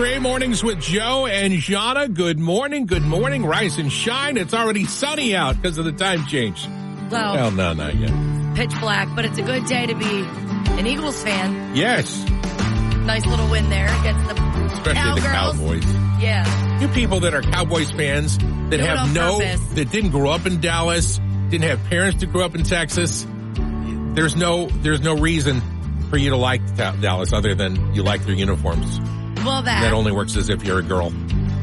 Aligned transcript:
Gray 0.00 0.18
mornings 0.18 0.64
with 0.64 0.80
Joe 0.80 1.26
and 1.26 1.52
Jahna. 1.52 2.08
Good 2.14 2.38
morning. 2.38 2.86
Good 2.86 3.02
morning. 3.02 3.44
Rise 3.44 3.76
and 3.76 3.92
shine. 3.92 4.38
It's 4.38 4.54
already 4.54 4.86
sunny 4.86 5.36
out 5.36 5.60
because 5.60 5.76
of 5.76 5.84
the 5.84 5.92
time 5.92 6.24
change. 6.24 6.66
Well, 7.10 7.34
Well, 7.34 7.50
no, 7.50 7.74
not 7.74 7.94
yet. 7.96 8.10
pitch 8.56 8.72
black, 8.80 9.14
but 9.14 9.26
it's 9.26 9.36
a 9.38 9.42
good 9.42 9.66
day 9.66 9.84
to 9.84 9.94
be 9.94 10.24
an 10.80 10.86
Eagles 10.86 11.22
fan. 11.22 11.76
Yes, 11.76 12.24
Nice 13.04 13.26
little 13.26 13.46
win 13.50 13.68
there 13.68 13.88
against 14.00 14.26
the 14.26 14.42
especially 14.72 15.20
the 15.20 15.26
Cowboys. 15.26 15.84
Yeah. 16.18 16.80
You 16.80 16.88
people 16.88 17.20
that 17.20 17.34
are 17.34 17.42
Cowboys 17.42 17.90
fans 17.90 18.38
that 18.38 18.70
Do 18.70 18.78
have 18.78 19.12
no, 19.14 19.38
purpose. 19.38 19.60
that 19.74 19.90
didn't 19.90 20.12
grow 20.12 20.30
up 20.30 20.46
in 20.46 20.62
Dallas, 20.62 21.20
didn't 21.50 21.64
have 21.68 21.84
parents 21.90 22.20
that 22.20 22.32
grew 22.32 22.42
up 22.42 22.54
in 22.54 22.62
Texas. 22.62 23.26
There's 24.14 24.34
no, 24.34 24.66
there's 24.68 25.02
no 25.02 25.18
reason 25.18 25.60
for 26.08 26.16
you 26.16 26.30
to 26.30 26.36
like 26.38 26.62
Dallas 26.74 27.34
other 27.34 27.54
than 27.54 27.92
you 27.94 28.02
like 28.02 28.24
their 28.24 28.34
uniforms. 28.34 28.98
Well, 29.44 29.62
that, 29.62 29.80
That 29.82 29.92
only 29.92 30.12
works 30.12 30.36
as 30.36 30.48
if 30.50 30.64
you're 30.64 30.78
a 30.80 30.82
girl. 30.82 31.12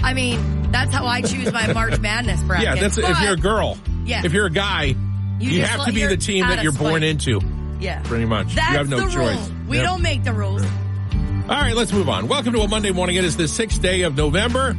I 0.04 0.14
mean, 0.14 0.72
that's 0.72 0.92
how 0.94 1.06
I 1.06 1.22
choose 1.22 1.52
my 1.52 1.72
March 1.74 2.00
Madness 2.02 2.42
bracket. 2.44 2.66
Yeah, 2.66 2.76
that's 2.76 2.98
if 2.98 3.20
you're 3.22 3.34
a 3.34 3.38
girl. 3.38 3.78
Yeah. 4.06 4.22
If 4.26 4.34
you're 4.34 4.48
a 4.48 4.52
guy, 4.52 4.96
you, 5.40 5.52
just 5.60 5.72
have 5.72 5.86
to 5.86 5.94
be 5.94 6.06
the 6.06 6.18
team 6.18 6.48
that 6.48 6.64
you're 6.64 6.72
born 6.72 7.04
into, 7.04 7.40
Yeah. 7.80 8.02
pretty 8.04 8.26
much. 8.26 8.56
That's 8.56 8.72
you 8.72 8.78
have 8.78 8.90
no 8.90 8.98
the 9.06 9.12
choice. 9.14 9.38
rule. 9.50 9.58
We 9.68 9.78
Yep. 9.78 9.86
don't 9.86 10.02
make 10.02 10.24
the 10.24 10.34
rules. 10.34 10.64
All 10.64 11.56
right, 11.62 11.76
let's 11.76 11.94
move 11.94 12.10
on. 12.10 12.28
Welcome 12.28 12.54
to 12.54 12.62
a 12.62 12.68
Monday 12.68 12.92
morning. 12.92 13.16
It 13.16 13.24
is 13.26 13.38
the 13.38 13.48
sixth 13.48 13.82
day 13.82 14.02
of 14.02 14.16
November, 14.18 14.76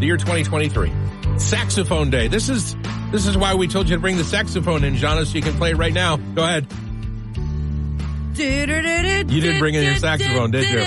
the 0.00 0.06
year 0.06 0.16
2023. 0.16 0.90
Saxophone 1.38 2.10
day. 2.10 2.28
This 2.28 2.48
is 2.48 2.76
this 3.12 3.26
is 3.26 3.36
why 3.36 3.54
we 3.54 3.68
told 3.68 3.88
you 3.88 3.96
to 3.96 4.00
bring 4.00 4.16
the 4.16 4.24
saxophone 4.24 4.82
in, 4.84 4.96
Jahna, 4.96 5.24
so 5.26 5.34
you 5.34 5.42
can 5.42 5.54
play 5.56 5.70
it 5.70 5.76
right 5.76 5.92
now. 5.92 6.16
Go 6.16 6.42
ahead. 6.44 6.66
You 8.36 9.40
didn't 9.40 9.60
bring 9.60 9.74
in 9.74 9.84
your 9.84 9.96
saxophone, 9.96 10.50
did 10.50 10.68
you? 10.70 10.78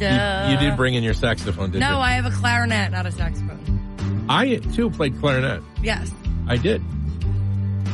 You, 0.00 0.52
you 0.54 0.58
did 0.70 0.76
bring 0.76 0.94
in 0.94 1.02
your 1.02 1.14
saxophone, 1.14 1.70
didn't 1.70 1.82
you? 1.84 1.88
No. 1.90 2.00
I 2.00 2.12
have 2.12 2.26
a 2.26 2.30
clarinet, 2.30 2.92
not 2.92 3.06
a 3.06 3.12
saxophone. 3.12 4.26
I 4.28 4.56
too 4.56 4.90
played 4.90 5.18
clarinet. 5.20 5.62
Yes. 5.82 6.10
I 6.48 6.56
did. 6.56 6.82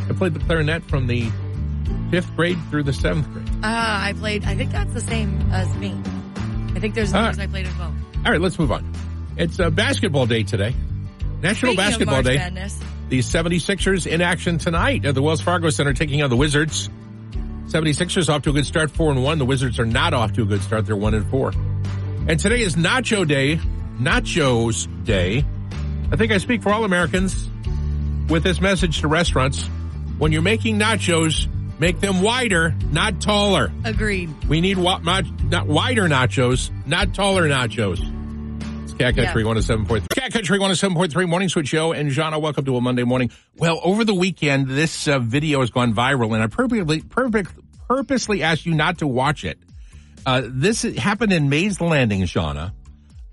I 0.08 0.12
played 0.12 0.34
the 0.34 0.40
clarinet 0.40 0.84
from 0.84 1.06
the 1.06 1.30
fifth 2.10 2.34
grade 2.36 2.58
through 2.70 2.84
the 2.84 2.92
seventh 2.92 3.30
grade. 3.32 3.48
Ah, 3.62 4.04
I 4.04 4.12
played. 4.12 4.44
I 4.44 4.54
think 4.54 4.70
that's 4.72 4.92
the 4.94 5.00
same 5.00 5.40
as 5.52 5.72
me. 5.76 5.94
I 6.74 6.78
think 6.80 6.94
there's 6.94 7.12
Ah. 7.14 7.24
others 7.24 7.38
I 7.38 7.46
played 7.46 7.66
as 7.66 7.76
well. 7.76 7.92
All 8.24 8.32
right, 8.32 8.40
let's 8.40 8.58
move 8.58 8.70
on. 8.70 8.90
It's 9.36 9.58
a 9.58 9.70
basketball 9.70 10.26
day 10.26 10.42
today. 10.42 10.74
National 11.42 11.72
Speaking 11.72 11.76
Basketball 11.76 12.22
Day. 12.22 12.36
Madness, 12.36 12.78
The 13.08 13.18
76ers 13.20 14.06
in 14.06 14.20
action 14.20 14.58
tonight 14.58 15.04
at 15.04 15.14
the 15.14 15.22
Wells 15.22 15.40
Fargo 15.40 15.70
Center 15.70 15.92
taking 15.92 16.22
on 16.22 16.30
the 16.30 16.36
Wizards. 16.36 16.88
76ers 17.66 18.28
off 18.28 18.42
to 18.42 18.50
a 18.50 18.52
good 18.52 18.66
start, 18.66 18.90
4 18.90 19.10
and 19.12 19.22
1. 19.22 19.38
The 19.38 19.44
Wizards 19.44 19.78
are 19.78 19.84
not 19.86 20.14
off 20.14 20.32
to 20.34 20.42
a 20.42 20.46
good 20.46 20.62
start. 20.62 20.86
They're 20.86 20.96
1 20.96 21.14
and 21.14 21.28
4. 21.30 21.52
And 22.28 22.40
today 22.40 22.62
is 22.62 22.74
Nacho 22.74 23.26
Day, 23.26 23.60
Nachos 24.00 24.88
Day. 25.04 25.44
I 26.10 26.16
think 26.16 26.32
I 26.32 26.38
speak 26.38 26.60
for 26.62 26.70
all 26.70 26.84
Americans 26.84 27.48
with 28.28 28.42
this 28.42 28.60
message 28.60 29.00
to 29.02 29.08
restaurants. 29.08 29.64
When 30.18 30.32
you're 30.32 30.42
making 30.42 30.78
nachos, 30.78 31.46
make 31.78 32.00
them 32.00 32.22
wider, 32.22 32.74
not 32.90 33.20
taller. 33.20 33.70
agreed. 33.84 34.30
We 34.48 34.60
need 34.60 34.76
wa- 34.76 34.98
not, 34.98 35.24
not 35.44 35.68
wider 35.68 36.08
nachos, 36.08 36.70
not 36.84 37.14
taller 37.14 37.48
nachos. 37.48 38.00
It's 38.82 38.94
Cat 38.94 39.14
Country 39.14 39.44
107.3. 39.44 40.08
Cat 40.12 40.32
Country 40.32 40.58
107.3 40.58 41.28
Morning 41.28 41.48
Switch 41.48 41.68
Show 41.68 41.92
and 41.92 42.10
Jahna, 42.10 42.40
welcome 42.40 42.64
to 42.64 42.76
a 42.76 42.80
Monday 42.80 43.04
morning. 43.04 43.30
Well, 43.56 43.80
over 43.84 44.04
the 44.04 44.14
weekend, 44.14 44.66
this 44.66 45.06
uh, 45.06 45.20
video 45.20 45.60
has 45.60 45.70
gone 45.70 45.94
viral 45.94 46.34
and 46.34 46.42
I 46.42 46.48
purposely 47.88 48.42
asked 48.42 48.66
you 48.66 48.74
not 48.74 48.98
to 48.98 49.06
watch 49.06 49.44
it. 49.44 49.58
Uh, 50.26 50.42
this 50.44 50.82
happened 50.82 51.32
in 51.32 51.48
Mays 51.48 51.80
Landing, 51.80 52.22
Jahna. 52.22 52.72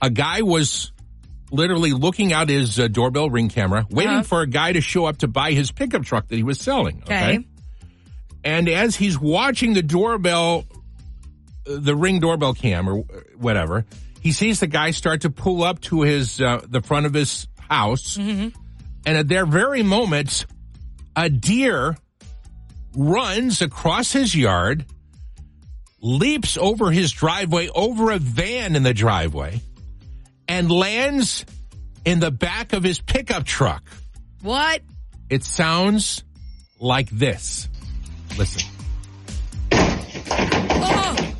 A 0.02 0.10
guy 0.12 0.44
was 0.44 0.92
literally 1.52 1.92
looking 1.92 2.32
out 2.32 2.50
his 2.50 2.80
uh, 2.80 2.88
doorbell 2.88 3.30
ring 3.30 3.50
camera, 3.50 3.86
waiting 3.90 4.12
Uh-huh. 4.14 4.24
for 4.24 4.42
a 4.42 4.48
guy 4.48 4.74
to 4.74 4.82
show 4.82 5.06
up 5.06 5.18
to 5.20 5.28
buy 5.28 5.52
his 5.54 5.72
pickup 5.72 6.04
truck 6.04 6.28
that 6.28 6.36
he 6.36 6.44
was 6.44 6.60
selling. 6.60 7.02
Okay. 7.04 7.46
And 8.44 8.70
as 8.70 8.96
he's 8.96 9.18
watching 9.20 9.74
the 9.74 9.82
doorbell, 9.82 10.66
the 11.66 11.96
ring 11.96 12.20
doorbell 12.20 12.54
cam 12.54 12.88
or 12.90 12.98
whatever, 13.38 13.86
he 14.22 14.32
sees 14.32 14.60
the 14.60 14.68
guy 14.68 14.92
start 14.92 15.22
to 15.22 15.30
pull 15.30 15.64
up 15.64 15.80
to 15.82 16.02
his, 16.02 16.40
uh, 16.42 16.62
the 16.68 16.82
front 16.82 17.06
of 17.08 17.14
his 17.14 17.48
house. 17.58 18.18
And 18.18 18.54
at 19.06 19.28
their 19.28 19.46
very 19.46 19.82
moment, 19.84 20.46
a 21.16 21.30
deer 21.30 21.98
runs 22.96 23.62
across 23.62 24.12
his 24.12 24.36
yard, 24.36 24.86
leaps 26.04 26.58
over 26.58 26.92
his 26.92 27.12
driveway, 27.12 27.70
over 27.74 28.12
a 28.12 28.20
van 28.20 28.76
in 28.76 28.84
the 28.84 28.94
driveway, 28.94 29.60
and 30.48 30.70
lands 30.70 31.46
in 32.06 32.20
the 32.20 32.30
back 32.30 32.74
of 32.74 32.84
his 32.84 33.00
pickup 33.00 33.46
truck. 33.46 33.82
What? 34.42 34.82
It 35.30 35.44
sounds 35.46 36.24
like 36.80 37.10
this. 37.10 37.70
Listen. 38.38 38.62
Oh, 39.72 41.36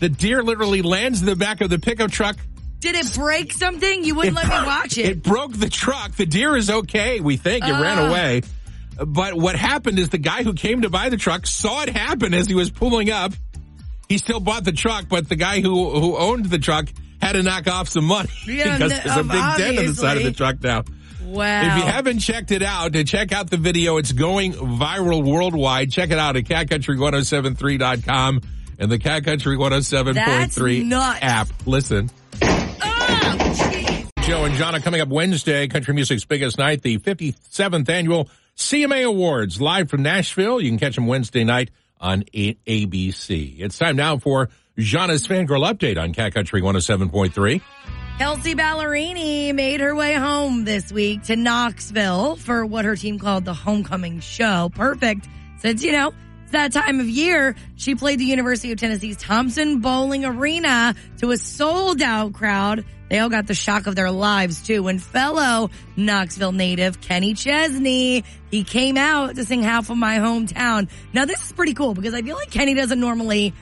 The 0.00 0.08
deer 0.08 0.42
literally 0.42 0.82
lands 0.82 1.20
in 1.20 1.26
the 1.26 1.36
back 1.36 1.60
of 1.60 1.70
the 1.70 1.78
pickup 1.78 2.10
truck. 2.10 2.36
did 2.80 2.94
it 2.94 3.12
break 3.14 3.52
something? 3.52 4.04
You 4.04 4.14
wouldn't 4.14 4.36
let 4.36 4.46
me 4.46 4.66
watch 4.66 4.98
It 4.98 5.06
it. 5.06 5.22
broke 5.22 5.52
the 5.52 5.68
truck. 5.68 6.14
The 6.16 6.26
deer 6.26 6.56
is 6.56 6.70
okay, 6.70 7.18
we 7.20 7.36
think. 7.36 7.64
It 7.64 7.72
ran 7.72 7.98
Ah. 7.98 8.08
away. 8.08 8.42
But 9.06 9.34
what 9.34 9.54
happened 9.56 9.98
is 9.98 10.08
the 10.08 10.18
guy 10.18 10.42
who 10.42 10.54
came 10.54 10.82
to 10.82 10.90
buy 10.90 11.08
the 11.08 11.16
truck 11.16 11.46
saw 11.46 11.82
it 11.82 11.88
happen 11.90 12.34
as 12.34 12.46
he 12.46 12.54
was 12.54 12.70
pulling 12.70 13.10
up. 13.10 13.32
He 14.08 14.18
still 14.18 14.40
bought 14.40 14.64
the 14.64 14.72
truck, 14.72 15.06
but 15.08 15.28
the 15.28 15.36
guy 15.36 15.60
who, 15.60 15.90
who 16.00 16.16
owned 16.16 16.46
the 16.46 16.58
truck 16.58 16.88
had 17.20 17.32
to 17.32 17.42
knock 17.42 17.66
off 17.66 17.88
some 17.88 18.04
money 18.04 18.28
Yeah, 18.46 18.76
because 18.76 18.92
there's 18.92 19.16
a 19.16 19.20
um, 19.20 19.28
big 19.28 19.42
dent 19.56 19.78
on 19.78 19.86
the 19.86 19.94
side 19.94 20.16
of 20.16 20.22
the 20.24 20.32
truck 20.32 20.62
now. 20.62 20.84
Wow. 21.22 21.60
If 21.60 21.84
you 21.84 21.90
haven't 21.90 22.20
checked 22.20 22.52
it 22.52 22.62
out, 22.62 22.94
to 22.94 23.04
check 23.04 23.32
out 23.32 23.50
the 23.50 23.58
video, 23.58 23.98
it's 23.98 24.12
going 24.12 24.54
viral 24.54 25.22
worldwide. 25.22 25.92
Check 25.92 26.10
it 26.10 26.18
out 26.18 26.36
at 26.36 26.44
catcountry1073.com 26.44 28.40
and 28.78 28.90
the 28.90 28.98
Cat 28.98 29.24
Country 29.24 29.56
107.3 29.56 31.18
app. 31.20 31.48
Listen. 31.66 32.10
Oh. 32.42 34.08
Joe 34.22 34.44
and 34.44 34.54
Jahna 34.54 34.82
coming 34.82 35.00
up 35.00 35.08
Wednesday, 35.08 35.68
country 35.68 35.94
music's 35.94 36.24
biggest 36.24 36.58
night, 36.58 36.82
the 36.82 36.98
57th 36.98 37.88
annual 37.88 38.28
CMA 38.58 39.06
Awards, 39.06 39.60
live 39.60 39.88
from 39.88 40.02
Nashville. 40.02 40.60
You 40.60 40.68
can 40.68 40.80
catch 40.80 40.96
them 40.96 41.06
Wednesday 41.06 41.44
night 41.44 41.70
on 42.00 42.24
ABC. 42.34 43.60
It's 43.60 43.78
time 43.78 43.94
now 43.94 44.18
for 44.18 44.50
Jahna's 44.76 45.28
Fangirl 45.28 45.64
Update 45.64 45.96
on 45.96 46.12
Cat 46.12 46.34
Country 46.34 46.60
107.3. 46.60 47.62
Kelsea 48.18 48.56
Ballerini 48.56 49.54
made 49.54 49.78
her 49.78 49.94
way 49.94 50.14
home 50.14 50.64
this 50.64 50.90
week 50.90 51.22
to 51.22 51.36
Knoxville 51.36 52.34
for 52.34 52.66
what 52.66 52.84
her 52.84 52.96
team 52.96 53.20
called 53.20 53.44
the 53.44 53.54
homecoming 53.54 54.18
show. 54.18 54.72
Perfect. 54.74 55.28
Since, 55.60 55.84
you 55.84 55.92
know, 55.92 56.12
it's 56.42 56.50
that 56.50 56.72
time 56.72 56.98
of 56.98 57.08
year, 57.08 57.54
she 57.76 57.94
played 57.94 58.18
the 58.18 58.24
University 58.24 58.72
of 58.72 58.78
Tennessee's 58.78 59.18
Thompson 59.18 59.78
Boling 59.78 60.24
Arena 60.24 60.96
to 61.18 61.30
a 61.30 61.36
sold 61.36 62.02
out 62.02 62.32
crowd. 62.32 62.84
They 63.08 63.18
all 63.18 63.28
got 63.28 63.46
the 63.46 63.54
shock 63.54 63.86
of 63.86 63.94
their 63.94 64.10
lives 64.10 64.62
too. 64.62 64.82
When 64.82 64.98
fellow 64.98 65.70
Knoxville 65.96 66.52
native 66.52 67.00
Kenny 67.00 67.34
Chesney, 67.34 68.24
he 68.50 68.64
came 68.64 68.96
out 68.96 69.36
to 69.36 69.44
sing 69.44 69.62
half 69.62 69.90
of 69.90 69.96
my 69.96 70.18
hometown. 70.18 70.88
Now 71.12 71.24
this 71.24 71.44
is 71.44 71.52
pretty 71.52 71.74
cool 71.74 71.94
because 71.94 72.14
I 72.14 72.22
feel 72.22 72.36
like 72.36 72.50
Kenny 72.50 72.74
doesn't 72.74 73.00
normally 73.00 73.54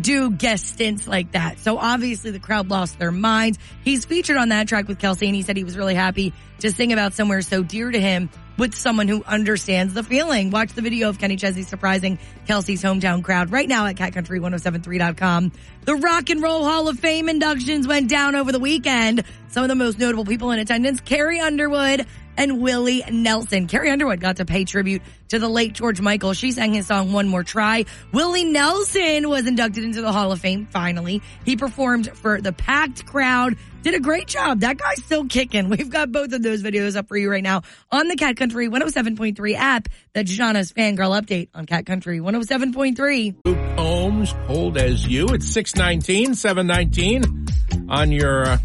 do 0.00 0.30
guest 0.30 0.66
stints 0.66 1.06
like 1.06 1.32
that. 1.32 1.58
So 1.60 1.78
obviously 1.78 2.30
the 2.32 2.40
crowd 2.40 2.68
lost 2.68 2.98
their 2.98 3.12
minds. 3.12 3.58
He's 3.84 4.04
featured 4.04 4.36
on 4.36 4.48
that 4.48 4.68
track 4.68 4.88
with 4.88 4.98
Kelsea 4.98 5.26
and 5.26 5.36
he 5.36 5.42
said 5.42 5.56
he 5.56 5.64
was 5.64 5.76
really 5.76 5.94
happy 5.94 6.32
to 6.60 6.70
sing 6.70 6.92
about 6.92 7.14
somewhere 7.14 7.42
so 7.42 7.62
dear 7.62 7.90
to 7.90 8.00
him 8.00 8.28
with 8.56 8.74
someone 8.74 9.08
who 9.08 9.22
understands 9.24 9.94
the 9.94 10.02
feeling. 10.02 10.50
Watch 10.50 10.72
the 10.72 10.82
video 10.82 11.08
of 11.08 11.18
Kenny 11.18 11.36
Chesney 11.36 11.62
surprising 11.62 12.18
Kelsea's 12.46 12.82
hometown 12.82 13.22
crowd 13.22 13.50
right 13.50 13.68
now 13.68 13.86
at 13.86 13.96
catcountry1073.com. 13.96 15.52
The 15.84 15.94
Rock 15.96 16.30
and 16.30 16.42
Roll 16.42 16.64
Hall 16.64 16.88
of 16.88 16.98
Fame 16.98 17.28
inductions 17.28 17.86
went 17.86 18.08
down 18.08 18.34
over 18.34 18.52
the 18.52 18.58
weekend. 18.58 19.24
Some 19.48 19.64
of 19.64 19.68
the 19.68 19.74
most 19.74 19.98
notable 19.98 20.24
people 20.24 20.50
in 20.50 20.58
attendance, 20.58 21.00
Carrie 21.00 21.40
Underwood, 21.40 22.06
and 22.36 22.60
Willie 22.60 23.02
Nelson. 23.10 23.66
Carrie 23.66 23.90
Underwood 23.90 24.20
got 24.20 24.36
to 24.36 24.44
pay 24.44 24.64
tribute 24.64 25.02
to 25.28 25.38
the 25.38 25.48
late 25.48 25.72
George 25.72 26.00
Michael. 26.00 26.32
She 26.34 26.52
sang 26.52 26.74
his 26.74 26.86
song 26.86 27.12
One 27.12 27.28
More 27.28 27.42
Try. 27.44 27.84
Willie 28.12 28.44
Nelson 28.44 29.28
was 29.28 29.46
inducted 29.46 29.84
into 29.84 30.02
the 30.02 30.12
Hall 30.12 30.32
of 30.32 30.40
Fame 30.40 30.66
finally. 30.66 31.22
He 31.44 31.56
performed 31.56 32.10
for 32.16 32.40
the 32.40 32.52
packed 32.52 33.06
crowd. 33.06 33.56
Did 33.82 33.94
a 33.94 34.00
great 34.00 34.26
job. 34.26 34.60
That 34.60 34.78
guy's 34.78 35.04
still 35.04 35.26
kicking. 35.26 35.68
We've 35.70 35.90
got 35.90 36.10
both 36.10 36.32
of 36.32 36.42
those 36.42 36.62
videos 36.62 36.96
up 36.96 37.06
for 37.08 37.16
you 37.16 37.30
right 37.30 37.42
now 37.42 37.62
on 37.92 38.08
the 38.08 38.16
Cat 38.16 38.36
Country 38.36 38.68
107.3 38.68 39.54
app. 39.56 39.88
That's 40.14 40.30
Jahna's 40.30 40.72
fangirl 40.72 41.20
update 41.20 41.48
on 41.54 41.66
Cat 41.66 41.84
Country 41.84 42.18
107.3. 42.20 43.36
Luke 43.44 43.58
Combs, 43.76 44.34
cold 44.46 44.78
as 44.78 45.06
you. 45.06 45.26
It's 45.28 45.46
619, 45.48 46.34
719 46.34 47.46
on 47.90 48.10
your, 48.12 48.46
uh, 48.46 48.58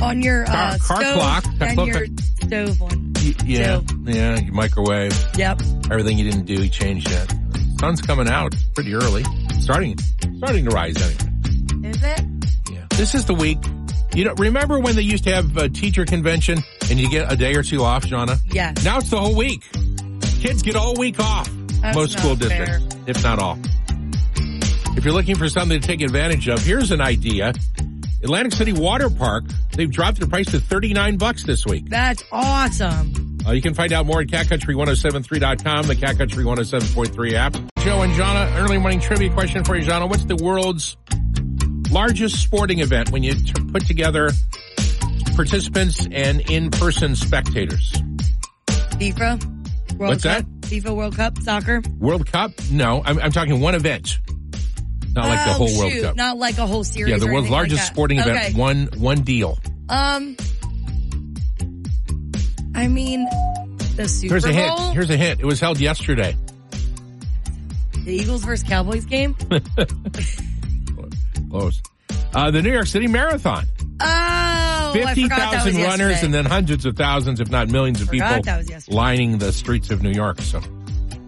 On 0.00 0.22
your 0.22 0.44
Car- 0.46 0.56
uh, 0.56 0.78
car 0.78 0.96
stove 1.02 1.14
clock. 1.14 1.44
and 1.60 1.86
your 1.86 2.06
stove 2.42 2.80
one. 2.80 3.03
Yeah, 3.44 3.78
So- 3.80 3.84
yeah, 4.06 4.38
your 4.40 4.52
microwave, 4.54 5.12
Yep. 5.36 5.62
everything 5.90 6.18
you 6.18 6.24
didn't 6.30 6.44
do, 6.46 6.54
you 6.62 6.68
changed 6.68 7.10
it. 7.10 7.32
Sun's 7.80 8.00
coming 8.00 8.28
out 8.28 8.54
pretty 8.74 8.94
early. 8.94 9.24
Starting, 9.60 9.98
starting 10.38 10.64
to 10.66 10.70
rise 10.70 10.96
anyway. 10.96 11.88
Is 11.90 12.02
it? 12.02 12.24
Yeah. 12.70 12.78
This 12.90 13.14
is 13.14 13.24
the 13.24 13.34
week. 13.34 13.58
You 14.14 14.24
know, 14.24 14.34
remember 14.34 14.78
when 14.78 14.94
they 14.96 15.02
used 15.02 15.24
to 15.24 15.34
have 15.34 15.56
a 15.56 15.68
teacher 15.68 16.04
convention 16.04 16.62
and 16.88 17.00
you 17.00 17.10
get 17.10 17.32
a 17.32 17.36
day 17.36 17.54
or 17.56 17.62
two 17.62 17.82
off, 17.82 18.04
Jahna? 18.04 18.38
Yes. 18.52 18.84
Now 18.84 18.98
it's 18.98 19.10
the 19.10 19.18
whole 19.18 19.34
week. 19.34 19.62
Kids 20.40 20.62
get 20.62 20.76
all 20.76 20.94
week 20.94 21.18
off. 21.18 21.50
That's 21.82 21.96
Most 21.96 22.18
school 22.18 22.36
fair. 22.36 22.48
districts, 22.66 22.96
if 23.06 23.22
not 23.24 23.38
all. 23.38 23.58
If 24.96 25.04
you're 25.04 25.14
looking 25.14 25.34
for 25.36 25.48
something 25.48 25.80
to 25.80 25.86
take 25.86 26.00
advantage 26.02 26.48
of, 26.48 26.64
here's 26.64 26.90
an 26.92 27.00
idea. 27.00 27.52
Atlantic 28.24 28.52
City 28.54 28.72
Water 28.72 29.10
Park, 29.10 29.44
they've 29.76 29.90
dropped 29.90 30.18
their 30.18 30.28
price 30.28 30.46
to 30.50 30.58
39 30.58 31.18
bucks 31.18 31.44
this 31.44 31.66
week. 31.66 31.88
That's 31.90 32.24
awesome. 32.32 33.38
Uh, 33.46 33.52
you 33.52 33.60
can 33.60 33.74
find 33.74 33.92
out 33.92 34.06
more 34.06 34.22
at 34.22 34.28
catcountry1073.com, 34.28 35.86
the 35.86 35.94
Cat 35.94 36.16
Country 36.16 36.42
107.3 36.44 37.32
app. 37.34 37.52
Joe 37.80 38.00
and 38.00 38.14
Jahna, 38.14 38.56
early 38.58 38.78
morning 38.78 39.00
trivia 39.00 39.30
question 39.30 39.62
for 39.62 39.76
you, 39.76 39.84
Jahna. 39.84 40.08
What's 40.08 40.24
the 40.24 40.36
world's 40.36 40.96
largest 41.90 42.42
sporting 42.42 42.80
event 42.80 43.10
when 43.10 43.22
you 43.22 43.34
t- 43.34 43.52
put 43.70 43.86
together 43.86 44.30
participants 45.36 46.08
and 46.10 46.40
in-person 46.50 47.16
spectators? 47.16 47.92
FIFA 48.66 49.44
World 49.98 50.10
What's 50.10 50.24
Cup. 50.24 50.44
FIFA 50.62 50.96
World 50.96 51.16
Cup 51.16 51.38
soccer. 51.40 51.82
World 51.98 52.26
Cup? 52.32 52.52
No, 52.70 53.02
I'm, 53.04 53.18
I'm 53.18 53.32
talking 53.32 53.60
one 53.60 53.74
event. 53.74 54.18
Not 55.14 55.28
like 55.28 55.44
the 55.44 55.50
Oh, 55.50 55.54
whole 55.54 55.78
World 55.78 55.92
Cup. 56.02 56.16
Not 56.16 56.38
like 56.38 56.58
a 56.58 56.66
whole 56.66 56.84
series. 56.84 57.10
yeah, 57.12 57.18
the 57.18 57.26
or 57.28 57.32
world's 57.34 57.48
like 57.48 57.52
largest 57.58 57.82
that. 57.82 57.92
sporting 57.92 58.18
event, 58.18 58.38
Okay. 58.38 58.52
one, 58.54 58.88
one 58.98 59.22
deal. 59.22 59.58
Um, 59.88 60.36
I 62.74 62.88
mean, 62.88 63.26
the 63.96 64.08
Super 64.08 64.34
Here's 64.34 64.44
a 64.44 64.48
Bowl, 64.48 64.56
hint. 64.78 64.94
Here's 64.94 65.10
a 65.10 65.16
hint. 65.16 65.40
It 65.40 65.46
was 65.46 65.60
held 65.60 65.78
yesterday. 65.78 66.36
the 68.04 68.12
Eagles 68.12 68.44
versus 68.44 68.68
Cowboys 68.68 69.04
game. 69.04 69.34
Close. 71.50 71.80
Uh, 72.34 72.50
the 72.50 72.62
New 72.62 72.72
York 72.72 72.86
City 72.86 73.06
Marathon. 73.06 73.66
Oh, 74.00 74.90
Fifty 74.92 75.22
forgot 75.22 75.38
that 75.52 75.64
was 75.64 75.74
thousand 75.74 75.82
runners 75.82 76.10
yesterday. 76.10 76.24
and 76.26 76.34
then 76.34 76.44
hundreds 76.46 76.84
of 76.84 76.96
thousands, 76.96 77.40
if 77.40 77.48
not 77.50 77.68
millions 77.68 78.00
of 78.00 78.10
people 78.10 78.28
that 78.42 78.58
was 78.58 78.68
yesterday. 78.68 78.96
lining 78.96 79.38
the 79.38 79.52
streets 79.52 79.90
of 79.90 80.02
New 80.02 80.10
York. 80.10 80.40
So 80.40 80.60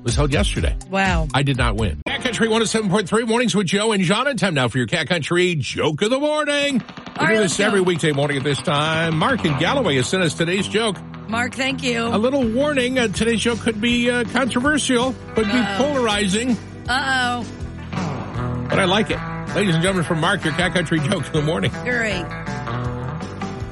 was 0.06 0.14
held 0.17 0.32
yesterday. 0.32 0.75
wow. 0.88 1.26
I 1.35 1.43
did 1.43 1.56
not 1.58 1.76
win. 1.76 2.00
Cat 2.06 2.23
Country 2.23 2.49
107.3 2.49 3.26
mornings 3.29 3.55
with 3.55 3.67
Joe 3.67 3.93
and 3.93 4.03
Jahna. 4.03 4.37
Time 4.38 4.55
now 4.55 4.69
for 4.69 4.79
your 4.79 4.87
Cat 4.87 5.08
Country 5.08 5.56
joke 5.56 6.00
of 6.03 6.11
the 6.11 6.19
morning. 6.20 6.75
We 6.75 6.81
right, 6.81 7.35
do 7.35 7.41
let's 7.41 7.53
this 7.53 7.58
go. 7.58 7.64
every 7.67 7.81
weekday 7.81 8.12
morning 8.12 8.37
at 8.38 8.44
this 8.44 8.58
time. 8.62 9.17
Mark 9.19 9.44
in 9.44 9.58
Galloway 9.58 9.97
has 9.97 10.06
sent 10.08 10.23
us 10.23 10.35
today's 10.35 10.69
joke. 10.69 10.97
Mark, 11.29 11.55
thank 11.55 11.82
you. 11.82 12.06
A 12.06 12.17
little 12.19 12.49
warning, 12.49 12.99
uh, 13.00 13.08
today's 13.08 13.41
joke 13.41 13.58
could 13.61 13.81
be 13.81 14.08
uh, 14.08 14.23
controversial, 14.31 15.12
could 15.35 15.47
be 15.47 15.50
Uh-oh. 15.50 15.76
polarizing, 15.79 16.56
Uh 16.88 17.43
oh. 17.43 18.67
but 18.70 18.79
I 18.79 18.85
like 18.85 19.11
it. 19.11 19.19
Ladies 19.56 19.75
and 19.75 19.82
gentlemen, 19.82 20.05
from 20.05 20.20
Mark, 20.20 20.44
your 20.44 20.52
Cat 20.55 20.73
Country 20.73 21.00
joke 21.00 21.26
of 21.26 21.32
the 21.32 21.43
morning. 21.43 21.73
Great. 21.82 22.23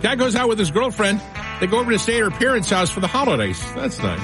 Guy 0.03 0.17
goes 0.17 0.35
out 0.35 0.49
with 0.49 0.59
his 0.59 0.71
girlfriend. 0.73 1.21
They 1.61 1.69
go 1.69 1.79
over 1.79 1.93
to 1.93 1.99
stay 1.99 2.17
at 2.17 2.25
her 2.25 2.31
parents' 2.31 2.71
house 2.71 2.91
for 2.91 2.99
the 3.01 3.07
holidays. 3.07 3.63
That's 3.77 3.99
nice. 4.03 4.21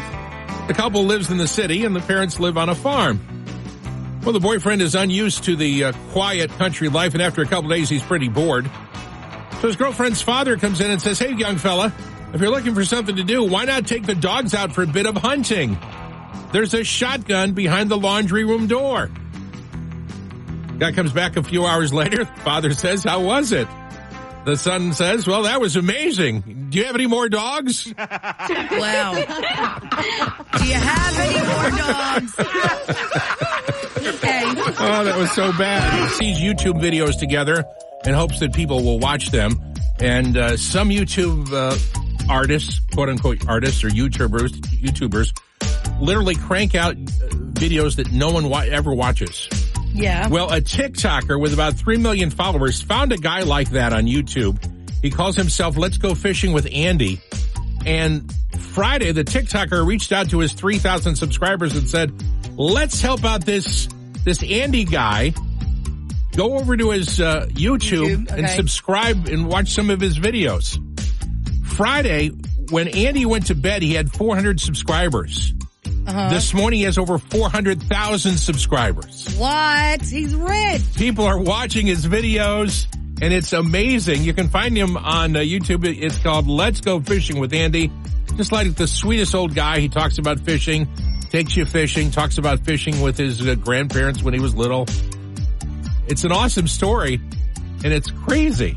The 0.71 0.75
couple 0.75 1.03
lives 1.03 1.33
in 1.33 1.37
the 1.37 1.49
city 1.49 1.85
and 1.85 1.97
the 1.97 2.01
parents 2.01 2.39
live 2.39 2.57
on 2.57 2.69
a 2.69 2.77
farm. 2.77 3.19
Well, 4.23 4.33
the 4.33 4.39
boyfriend 4.39 4.81
is 4.83 4.95
unused 4.95 5.43
to 5.47 5.57
the 5.57 5.87
uh, 5.87 5.93
quiet 6.13 6.49
country 6.51 6.89
life 6.89 7.13
and 7.15 7.21
after 7.21 7.43
a 7.43 7.45
couple 7.45 7.69
days 7.71 7.89
he's 7.89 8.05
pretty 8.05 8.29
bored. 8.29 8.71
So 9.55 9.67
his 9.67 9.75
girlfriend's 9.75 10.23
father 10.23 10.57
comes 10.57 10.81
in 10.81 10.89
and 10.89 11.03
says, 11.03 11.19
Hey, 11.19 11.35
young 11.35 11.59
fella, 11.59 11.93
if 12.33 12.41
you're 12.41 12.53
looking 12.53 12.77
for 12.77 12.85
something 12.85 13.17
to 13.17 13.25
do, 13.25 13.43
why 13.43 13.65
not 13.65 13.85
take 13.85 14.07
the 14.07 14.15
dogs 14.15 14.55
out 14.55 14.73
for 14.73 14.85
a 14.85 14.87
bit 14.87 15.07
of 15.07 15.17
hunting? 15.17 15.77
There's 16.53 16.73
a 16.73 16.85
shotgun 16.85 17.51
behind 17.51 17.91
the 17.91 17.99
laundry 17.99 18.45
room 18.45 18.69
door. 18.69 19.11
Guy 20.79 20.93
comes 20.93 21.13
back 21.13 21.37
a 21.37 21.43
few 21.43 21.67
hours 21.67 21.93
later. 22.03 22.27
Father 22.27 22.75
says, 22.75 23.03
How 23.03 23.21
was 23.25 23.51
it? 23.51 23.67
The 24.45 24.57
son 24.57 24.93
says, 24.95 25.27
Well, 25.27 25.43
that 25.43 25.61
was 25.61 25.77
amazing. 25.77 26.69
Do 26.71 26.79
you 26.79 26.85
have 26.85 26.95
any 26.95 27.07
more 27.07 27.29
dogs? 27.29 27.93
Wow. 28.73 29.13
Do 29.15 30.65
you 30.67 30.75
have 30.75 31.19
any 31.19 31.41
more 31.47 31.71
dogs? 31.79 32.35
okay. 33.99 34.43
Oh, 34.79 35.05
that 35.05 35.17
was 35.19 35.31
so 35.33 35.53
bad. 35.53 36.09
He 36.09 36.35
sees 36.35 36.39
YouTube 36.41 36.81
videos 36.81 37.19
together 37.19 37.65
and 38.05 38.15
hopes 38.17 38.41
that 38.41 38.53
people 38.55 38.83
will 38.83 38.99
watch 38.99 39.31
them. 39.31 39.61
And 39.99 40.37
uh, 40.37 40.57
some 40.57 40.89
YouTube 40.89 41.53
uh, 41.53 41.77
artists, 42.33 42.81
quote 42.95 43.09
unquote 43.11 43.47
artists 43.49 43.85
or 43.85 43.89
YouTubers, 43.89 44.51
YouTubers, 44.81 45.33
literally 46.01 46.35
crank 46.37 46.75
out 46.75 46.95
uh, 46.95 46.97
videos 47.55 47.97
that 47.97 48.11
no 48.13 48.31
one 48.31 48.49
wa- 48.49 48.65
ever 48.67 48.95
watches. 48.95 49.49
Yeah. 49.93 50.29
Well, 50.29 50.51
a 50.53 50.61
TikToker 50.61 51.41
with 51.41 51.53
about 51.53 51.75
3 51.75 51.97
million 51.99 52.31
followers 52.31 52.81
found 52.83 53.13
a 53.13 53.19
guy 53.19 53.43
like 53.43 53.71
that 53.71 53.93
on 53.93 54.05
YouTube. 54.05 54.59
He 55.03 55.11
calls 55.11 55.37
himself 55.37 55.77
Let's 55.77 55.99
Go 55.99 56.15
Fishing 56.15 56.53
with 56.53 56.69
Andy. 56.73 57.21
And 57.87 58.33
Friday, 58.59 59.13
the 59.13 59.25
TikToker 59.25 59.87
reached 59.87 60.13
out 60.13 60.31
to 60.31 60.39
his 60.39 60.53
3,000 60.53 61.17
subscribers 61.17 61.75
and 61.77 61.89
said, 61.89 62.13
let's 62.57 63.01
help 63.01 63.25
out 63.25 63.45
this, 63.45 63.89
this 64.25 64.43
Andy 64.43 64.85
guy. 64.85 65.33
Go 66.37 66.59
over 66.59 66.77
to 66.77 66.91
his 66.91 67.21
uh, 67.21 67.47
YouTube, 67.51 68.27
YouTube, 68.27 68.31
and 68.31 68.49
subscribe 68.49 69.27
and 69.27 69.49
watch 69.49 69.73
some 69.73 69.91
of 69.91 70.01
his 70.01 70.19
videos. 70.19 70.79
Friday, 71.67 72.29
when 72.71 72.89
Andy 72.89 73.27
went 73.27 73.47
to 73.47 73.55
bed, 73.55 73.83
he 73.83 73.95
had 73.95 74.13
400 74.13 74.61
subscribers. 74.61 75.53
Uh-huh. 76.11 76.29
This 76.31 76.53
morning 76.53 76.81
he 76.81 76.85
has 76.85 76.99
over 76.99 77.19
400,000 77.19 78.37
subscribers 78.37 79.35
What? 79.37 80.03
He's 80.03 80.35
rich. 80.35 80.83
people 80.97 81.25
are 81.25 81.39
watching 81.39 81.87
his 81.87 82.07
videos 82.07 82.87
and 83.23 83.33
it's 83.35 83.53
amazing. 83.53 84.23
You 84.23 84.33
can 84.33 84.49
find 84.49 84.77
him 84.77 84.97
on 84.97 85.37
uh, 85.37 85.41
YouTube. 85.41 85.85
It's 85.85 86.19
called 86.19 86.47
Let's 86.47 86.81
Go 86.81 87.01
Fishing 87.01 87.39
with 87.39 87.53
Andy. 87.53 87.93
Just 88.37 88.51
like 88.51 88.75
the 88.77 88.87
sweetest 88.87 89.35
old 89.35 89.55
guy. 89.55 89.81
He 89.81 89.91
talks 89.91 90.17
about 90.19 90.41
fishing, 90.41 90.89
takes 91.29 91.55
you 91.55 91.67
fishing, 91.67 92.11
talks 92.11 92.39
about 92.39 92.61
fishing 92.61 93.03
with 93.03 93.19
his 93.19 93.47
uh, 93.47 93.57
grandparents 93.57 94.23
when 94.23 94.33
he 94.33 94.41
was 94.41 94.55
little. 94.55 94.87
It's 96.09 96.25
an 96.25 96.33
awesome 96.33 96.67
story 96.67 97.21
and 97.85 97.93
it's 97.93 98.11
crazy. 98.11 98.75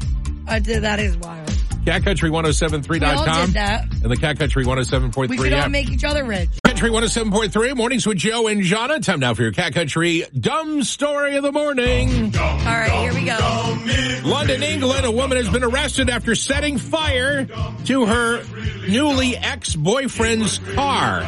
Did. 0.62 0.83
That 0.83 1.00
is 1.00 1.18
wild. 1.18 1.42
Oh 1.85 1.91
we 1.91 2.30
all 2.30 2.44
CatCountry1073.com 2.44 3.45
did 3.47 3.53
that. 3.56 3.83
and 3.91 4.12
the 4.12 4.15
Cat 4.18 4.39
Country 4.39 4.63
oh 4.65 4.69
We 4.69 4.75
107.3 4.83 5.38
could 5.38 5.53
all 5.53 5.59
app. 5.59 5.71
make 5.71 5.89
each 5.89 6.03
other 6.03 6.24
rich. 6.24 6.50
Country 6.65 6.89
107.3 6.89 7.75
mornings 7.75 8.07
with 8.07 8.18
Joe 8.18 8.47
and 8.47 8.62
Jahna. 8.62 9.01
Time 9.03 9.19
now 9.19 9.33
for 9.33 9.41
your 9.44 9.51
Cat 9.51 9.74
Country 9.74 10.25
dumb 10.38 10.83
story 10.83 11.35
of 11.35 11.44
the 11.44 11.51
morning. 11.51 12.35
All 12.38 12.50
right, 12.65 12.91
here 12.91 13.13
we 13.13 13.25
go. 13.25 14.27
London, 14.30 14.63
England, 14.63 15.06
a 15.06 15.12
woman 15.12 15.38
has 15.38 15.50
been 15.50 15.63
arrested 15.63 16.10
after 16.10 16.36
setting 16.36 16.77
fire 16.77 17.46
to 17.86 18.05
her 18.05 18.43
newly 18.88 19.36
ex-boyfriend's 19.38 20.60
car. 20.75 21.22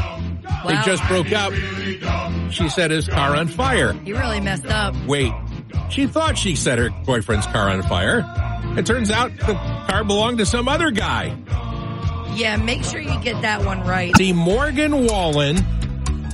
They 0.68 0.74
Wow. 0.74 0.84
just 0.84 1.03
broke 1.08 1.32
up. 1.32 1.53
She 2.51 2.70
set 2.70 2.91
his 2.91 3.08
car 3.08 3.36
on 3.36 3.48
fire. 3.50 3.94
You 4.06 4.18
really 4.18 4.39
messed 4.39 4.65
up. 4.68 4.96
Wait, 5.06 5.32
she 5.89 6.08
thought 6.08 6.38
she 6.38 6.56
set 6.56 6.79
her 6.79 6.89
boyfriend's 7.06 7.46
car 7.48 7.70
on 7.70 7.84
fire. 7.84 8.22
It 8.77 8.86
turns 8.86 9.10
out 9.10 9.32
the 9.38 9.53
car 9.88 10.03
belonged 10.03 10.39
to 10.39 10.46
some 10.46 10.67
other 10.67 10.91
guy. 10.91 11.38
Yeah, 12.36 12.58
make 12.58 12.84
sure 12.84 13.00
you 13.00 13.17
get 13.22 13.41
that 13.41 13.63
one 13.63 13.82
right. 13.82 14.13
The 14.15 14.34
Morgan 14.34 15.05
Wallen 15.05 15.58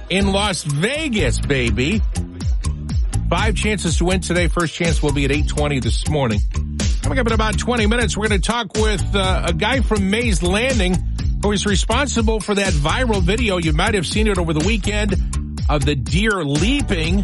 in 0.09 0.31
Las 0.31 0.63
Vegas, 0.63 1.39
baby. 1.39 2.01
Five 3.29 3.55
chances 3.55 3.99
to 3.99 4.05
win 4.05 4.21
today. 4.21 4.47
First 4.47 4.73
chance 4.73 5.03
will 5.03 5.13
be 5.13 5.25
at 5.25 5.31
820 5.31 5.79
this 5.81 6.09
morning. 6.09 6.39
Coming 7.03 7.19
up 7.19 7.27
in 7.27 7.33
about 7.33 7.59
20 7.59 7.85
minutes, 7.85 8.17
we're 8.17 8.27
going 8.27 8.41
to 8.41 8.47
talk 8.47 8.73
with 8.73 9.15
uh, 9.15 9.43
a 9.45 9.53
guy 9.53 9.81
from 9.81 10.09
Mays 10.09 10.41
Landing 10.41 10.95
who 11.43 11.51
is 11.51 11.67
responsible 11.67 12.39
for 12.39 12.55
that 12.55 12.73
viral 12.73 13.21
video. 13.21 13.57
You 13.57 13.73
might 13.73 13.93
have 13.93 14.07
seen 14.07 14.25
it 14.27 14.39
over 14.39 14.53
the 14.53 14.65
weekend 14.65 15.13
of 15.69 15.85
the 15.85 15.95
deer 15.95 16.43
leaping 16.43 17.23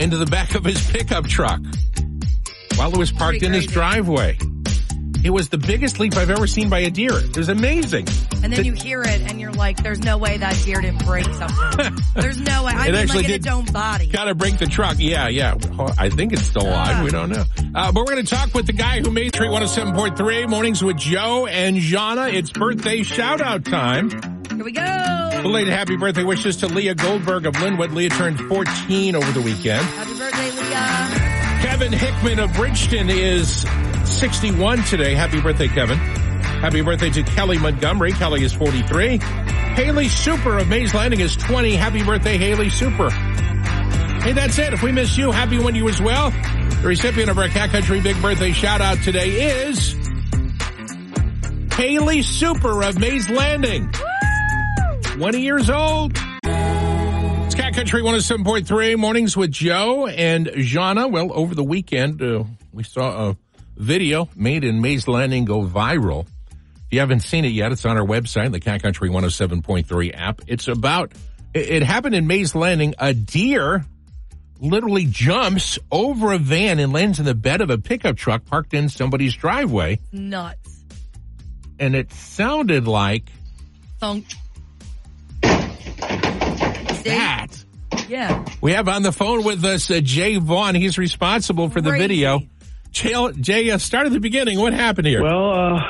into 0.00 0.16
the 0.16 0.26
back 0.26 0.56
of 0.56 0.64
his 0.64 0.84
pickup 0.90 1.26
truck 1.26 1.60
while 2.76 2.92
it 2.92 2.98
was 2.98 3.12
parked 3.12 3.42
in 3.42 3.52
his 3.52 3.66
driveway. 3.66 4.36
It 5.24 5.30
was 5.30 5.48
the 5.48 5.58
biggest 5.58 5.98
leap 5.98 6.16
I've 6.16 6.30
ever 6.30 6.46
seen 6.46 6.68
by 6.70 6.80
a 6.80 6.90
deer. 6.90 7.12
It 7.14 7.36
was 7.36 7.48
amazing. 7.48 8.06
And 8.42 8.52
then 8.52 8.64
you 8.64 8.72
hear 8.74 9.02
it 9.02 9.20
and 9.22 9.40
you're 9.40 9.52
like, 9.52 9.82
there's 9.82 10.00
no 10.00 10.18
way 10.18 10.36
that 10.38 10.54
deer 10.64 10.80
didn't 10.80 11.04
break 11.04 11.24
something. 11.34 11.96
there's 12.14 12.40
no 12.40 12.64
way. 12.64 12.72
I 12.74 12.86
It 12.88 12.92
mean, 12.92 13.00
actually 13.02 13.16
like 13.16 13.24
in 13.26 13.30
did- 13.32 13.46
its 13.46 13.48
own 13.48 13.64
body. 13.66 14.06
Gotta 14.06 14.34
break 14.34 14.58
the 14.58 14.66
truck. 14.66 14.96
Yeah, 14.98 15.28
yeah. 15.28 15.54
I 15.98 16.10
think 16.10 16.32
it's 16.32 16.42
still 16.42 16.62
alive. 16.66 16.96
Ah. 16.98 17.04
We 17.04 17.10
don't 17.10 17.30
know. 17.30 17.44
Uh, 17.74 17.92
but 17.92 18.06
we're 18.06 18.16
to 18.16 18.22
talk 18.24 18.54
with 18.54 18.66
the 18.66 18.72
guy 18.72 19.00
who 19.00 19.10
made 19.10 19.32
Tree 19.32 19.48
107.3 19.48 20.48
Mornings 20.48 20.82
with 20.84 20.96
Joe 20.96 21.46
and 21.46 21.76
Jahna. 21.76 22.32
It's 22.32 22.50
birthday 22.50 23.02
shout 23.02 23.40
out 23.40 23.64
time. 23.64 24.10
Here 24.50 24.64
we 24.64 24.72
go. 24.72 25.30
Belated 25.42 25.72
happy 25.72 25.96
birthday 25.96 26.24
wishes 26.24 26.56
to 26.58 26.66
Leah 26.68 26.94
Goldberg 26.94 27.46
of 27.46 27.60
Linwood. 27.60 27.92
Leah 27.92 28.10
turned 28.10 28.40
14 28.40 29.14
over 29.16 29.32
the 29.32 29.42
weekend. 29.42 29.84
Happy 29.84 30.18
birthday, 30.18 30.50
Leah. 30.52 31.32
Kevin 31.62 31.92
Hickman 31.92 32.38
of 32.38 32.52
Bridgeton 32.54 33.10
is 33.10 33.64
61 34.06 34.82
today. 34.84 35.14
Happy 35.14 35.40
birthday, 35.40 35.68
Kevin. 35.68 35.98
Happy 35.98 36.80
birthday 36.80 37.10
to 37.10 37.22
Kelly 37.22 37.58
Montgomery. 37.58 38.12
Kelly 38.12 38.42
is 38.42 38.52
43. 38.52 39.18
Haley 39.18 40.08
Super 40.08 40.58
of 40.58 40.68
Mays 40.68 40.94
Landing 40.94 41.20
is 41.20 41.36
20. 41.36 41.74
Happy 41.76 42.02
birthday, 42.02 42.38
Haley 42.38 42.70
Super. 42.70 43.10
Hey, 43.10 44.32
that's 44.32 44.58
it. 44.58 44.72
If 44.72 44.82
we 44.82 44.90
miss 44.90 45.16
you, 45.18 45.30
happy 45.30 45.58
one 45.58 45.74
to 45.74 45.78
you 45.78 45.88
as 45.88 46.00
well. 46.00 46.30
The 46.30 46.88
recipient 46.88 47.30
of 47.30 47.38
our 47.38 47.48
Cat 47.48 47.70
Country 47.70 48.00
Big 48.00 48.20
Birthday 48.22 48.52
shout 48.52 48.80
out 48.80 48.98
today 49.02 49.66
is 49.68 49.94
Haley 51.74 52.22
Super 52.22 52.82
of 52.82 52.98
Mays 52.98 53.28
Landing. 53.28 53.90
20 55.02 55.40
years 55.40 55.70
old. 55.70 56.12
It's 56.44 57.54
Cat 57.54 57.74
Country 57.74 58.02
107.3 58.02 58.96
mornings 58.98 59.36
with 59.36 59.50
Joe 59.50 60.06
and 60.06 60.46
Jahna. 60.46 61.10
Well, 61.10 61.30
over 61.32 61.54
the 61.54 61.64
weekend, 61.64 62.22
uh, 62.22 62.44
we 62.72 62.82
saw 62.82 63.30
a 63.30 63.36
video 63.76 64.28
made 64.34 64.64
in 64.64 64.80
Mays 64.80 65.06
Landing 65.08 65.44
go 65.44 65.62
viral. 65.62 66.26
If 66.46 66.92
you 66.92 67.00
haven't 67.00 67.20
seen 67.20 67.44
it 67.44 67.48
yet, 67.52 67.72
it's 67.72 67.84
on 67.84 67.96
our 67.96 68.06
website, 68.06 68.52
the 68.52 68.60
Cat 68.60 68.82
Country 68.82 69.10
107.3 69.10 70.14
app. 70.14 70.40
It's 70.46 70.68
about, 70.68 71.12
it, 71.52 71.82
happened 71.82 72.14
in 72.14 72.26
Mays 72.26 72.54
Landing. 72.54 72.94
A 72.98 73.12
deer 73.12 73.84
literally 74.60 75.06
jumps 75.06 75.78
over 75.90 76.32
a 76.32 76.38
van 76.38 76.78
and 76.78 76.92
lands 76.92 77.18
in 77.18 77.24
the 77.24 77.34
bed 77.34 77.60
of 77.60 77.70
a 77.70 77.78
pickup 77.78 78.16
truck 78.16 78.44
parked 78.44 78.72
in 78.72 78.88
somebody's 78.88 79.34
driveway. 79.34 79.98
Nuts. 80.12 80.84
And 81.78 81.94
it 81.94 82.12
sounded 82.12 82.86
like 82.86 83.30
Thunk. 83.98 84.26
That. 87.04 87.48
Yeah. 88.08 88.44
We 88.60 88.72
have 88.72 88.88
on 88.88 89.02
the 89.02 89.12
phone 89.12 89.44
with 89.44 89.64
us 89.64 89.90
uh, 89.90 90.00
Jay 90.00 90.36
Vaughn. 90.36 90.74
He's 90.74 90.98
responsible 90.98 91.68
for 91.68 91.80
the 91.80 91.90
Crazy. 91.90 92.02
video. 92.02 92.40
Jay, 92.96 93.32
Jay 93.40 93.70
uh, 93.70 93.78
start 93.78 94.06
at 94.06 94.12
the 94.12 94.20
beginning. 94.20 94.58
What 94.58 94.72
happened 94.72 95.06
here? 95.06 95.22
Well, 95.22 95.50
uh, 95.52 95.80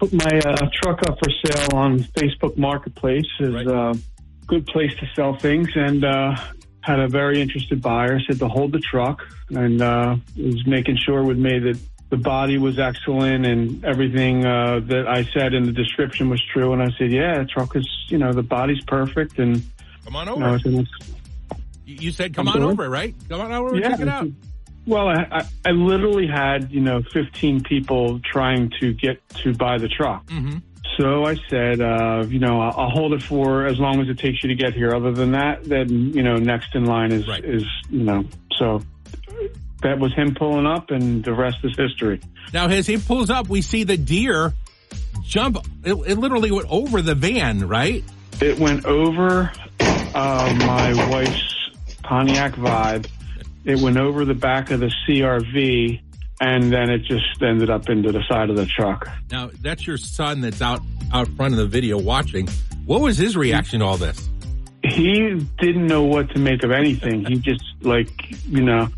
put 0.00 0.12
my 0.14 0.38
uh, 0.46 0.56
truck 0.82 1.00
up 1.08 1.18
for 1.22 1.30
sale 1.44 1.68
on 1.76 1.98
Facebook 2.18 2.56
Marketplace. 2.56 3.26
is 3.40 3.52
Right. 3.54 3.66
a 3.66 3.98
good 4.46 4.66
place 4.66 4.92
to 5.00 5.06
sell 5.14 5.36
things, 5.36 5.68
and 5.74 6.04
uh, 6.04 6.34
had 6.80 7.00
a 7.00 7.08
very 7.08 7.42
interested 7.42 7.82
buyer. 7.82 8.18
Said 8.20 8.38
to 8.38 8.48
hold 8.48 8.72
the 8.72 8.78
truck, 8.80 9.20
and 9.50 9.82
uh, 9.82 10.16
was 10.38 10.66
making 10.66 10.96
sure 11.04 11.22
with 11.22 11.36
me 11.38 11.58
that 11.58 11.78
the 12.08 12.16
body 12.16 12.56
was 12.56 12.78
excellent 12.78 13.44
and 13.44 13.84
everything 13.84 14.46
uh, 14.46 14.80
that 14.86 15.06
I 15.06 15.24
said 15.34 15.52
in 15.52 15.64
the 15.64 15.72
description 15.72 16.30
was 16.30 16.42
true. 16.50 16.72
And 16.72 16.82
I 16.82 16.88
said, 16.98 17.10
yeah, 17.12 17.40
the 17.40 17.44
truck 17.44 17.76
is, 17.76 17.86
you 18.08 18.16
know, 18.16 18.32
the 18.32 18.42
body's 18.42 18.82
perfect, 18.86 19.38
and 19.38 19.62
come 20.06 20.16
on 20.16 20.26
you 20.28 20.32
over. 20.32 20.40
know, 20.52 20.58
said, 20.58 20.86
You 21.84 21.94
you 21.96 22.10
said 22.10 22.32
come 22.32 22.48
I'm 22.48 22.54
on 22.54 22.60
sorry? 22.62 22.72
over, 22.72 22.88
right? 22.88 23.14
Come 23.28 23.42
on 23.42 23.52
over 23.52 23.74
and 23.74 23.80
Yeah, 23.80 23.90
check 23.90 24.00
it 24.00 24.08
out. 24.08 24.28
Well, 24.88 25.06
I, 25.08 25.26
I, 25.30 25.48
I 25.66 25.70
literally 25.72 26.26
had, 26.26 26.72
you 26.72 26.80
know, 26.80 27.02
15 27.02 27.62
people 27.62 28.20
trying 28.20 28.72
to 28.80 28.94
get 28.94 29.20
to 29.44 29.52
buy 29.54 29.76
the 29.76 29.88
truck. 29.88 30.24
Mhm. 30.26 30.62
So 30.96 31.24
I 31.26 31.36
said, 31.50 31.80
uh, 31.80 32.24
you 32.26 32.38
know, 32.38 32.60
I'll, 32.60 32.74
I'll 32.84 32.90
hold 32.90 33.12
it 33.12 33.22
for 33.22 33.66
as 33.66 33.78
long 33.78 34.00
as 34.00 34.08
it 34.08 34.18
takes 34.18 34.42
you 34.42 34.48
to 34.48 34.54
get 34.54 34.72
here. 34.74 34.94
Other 34.94 35.12
than 35.12 35.32
that, 35.32 35.62
then, 35.62 35.90
you 36.14 36.22
know, 36.22 36.36
next 36.36 36.74
in 36.74 36.86
line 36.86 37.12
is, 37.12 37.28
Right. 37.28 37.44
is, 37.44 37.64
you 37.90 38.02
know, 38.02 38.24
so 38.56 38.82
that 39.82 39.98
was 39.98 40.12
him 40.14 40.34
pulling 40.34 40.66
up 40.66 40.90
and 40.90 41.22
the 41.22 41.34
rest 41.34 41.58
is 41.62 41.76
history. 41.76 42.20
Now, 42.54 42.66
as 42.68 42.86
he 42.86 42.96
pulls 42.96 43.28
up, 43.30 43.48
we 43.48 43.60
see 43.60 43.84
the 43.84 43.96
deer 43.98 44.54
jump. 45.22 45.58
It, 45.84 45.92
it 45.92 46.18
literally 46.18 46.50
went 46.50 46.66
over 46.70 47.02
the 47.02 47.14
van, 47.14 47.68
right? 47.68 48.02
It 48.40 48.58
went 48.58 48.86
over, 48.86 49.52
uh, 49.80 50.56
my 50.58 51.10
wife's 51.10 51.70
Pontiac 52.02 52.54
Vibe. 52.54 53.06
It 53.64 53.80
went 53.80 53.98
over 53.98 54.24
the 54.24 54.34
back 54.34 54.70
of 54.70 54.80
the 54.80 54.92
CRV 55.06 56.00
and 56.40 56.72
then 56.72 56.90
it 56.90 57.02
just 57.02 57.42
ended 57.42 57.68
up 57.68 57.88
into 57.88 58.12
the 58.12 58.22
side 58.28 58.50
of 58.50 58.56
the 58.56 58.66
truck. 58.66 59.08
Now, 59.30 59.50
that's 59.60 59.86
your 59.86 59.98
son 59.98 60.40
that's 60.40 60.62
out 60.62 60.80
out 61.12 61.28
front 61.28 61.54
of 61.54 61.58
the 61.58 61.66
video 61.66 61.98
watching. 61.98 62.48
What 62.84 63.00
was 63.00 63.16
his 63.16 63.36
reaction 63.36 63.80
to 63.80 63.86
all 63.86 63.96
this? 63.96 64.28
he 64.84 65.46
didn't 65.58 65.86
know 65.86 66.04
what 66.04 66.30
to 66.30 66.38
make 66.38 66.62
of 66.62 66.70
anything. 66.70 67.24
He 67.24 67.36
just 67.36 67.64
like 67.82 68.10
you 68.46 68.62
know. 68.62 68.88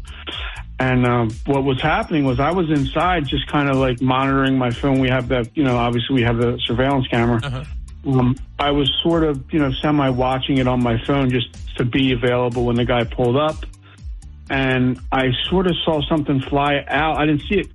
And 0.79 1.07
um, 1.07 1.31
what 1.45 1.63
was 1.63 1.81
happening 1.83 2.25
was 2.25 2.41
I 2.41 2.53
was 2.53 2.71
inside, 2.71 3.27
just 3.27 3.47
kind 3.49 3.69
of 3.69 3.77
like 3.77 4.01
monitoring 4.01 4.57
my 4.57 4.71
phone. 4.71 4.99
We 4.99 5.11
have 5.11 5.29
that, 5.29 5.55
you 5.55 5.63
know, 5.63 5.77
obviously 5.77 6.15
we 6.15 6.23
have 6.23 6.39
the 6.39 6.59
surveillance 6.65 7.07
camera. 7.09 7.39
Uh-huh. 7.43 7.65
Um, 8.07 8.35
I 8.59 8.71
was 8.71 8.91
sort 9.03 9.25
of, 9.25 9.45
you 9.53 9.59
know, 9.59 9.73
semi 9.83 10.09
watching 10.09 10.57
it 10.57 10.67
on 10.67 10.83
my 10.83 10.97
phone 11.05 11.29
just 11.29 11.49
to 11.77 11.85
be 11.85 12.13
available 12.13 12.65
when 12.65 12.77
the 12.77 12.87
guy 12.87 13.05
pulled 13.05 13.37
up. 13.37 13.57
And 14.51 14.99
I 15.13 15.29
sort 15.49 15.69
of 15.69 15.77
saw 15.85 16.03
something 16.03 16.41
fly 16.41 16.85
out. 16.89 17.19
I 17.19 17.27
didn't 17.27 17.43
see 17.49 17.61
it. 17.61 17.69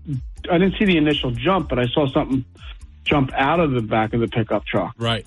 I 0.52 0.58
didn't 0.58 0.76
see 0.78 0.86
the 0.86 0.98
initial 0.98 1.32
jump, 1.32 1.70
but 1.70 1.80
I 1.80 1.86
saw 1.88 2.08
something 2.10 2.44
jump 3.06 3.32
out 3.34 3.62
of 3.62 3.72
the 3.72 3.82
back 3.82 4.14
of 4.14 4.20
the 4.20 4.28
pickup 4.28 4.66
truck. 4.66 4.94
Right. 4.98 5.26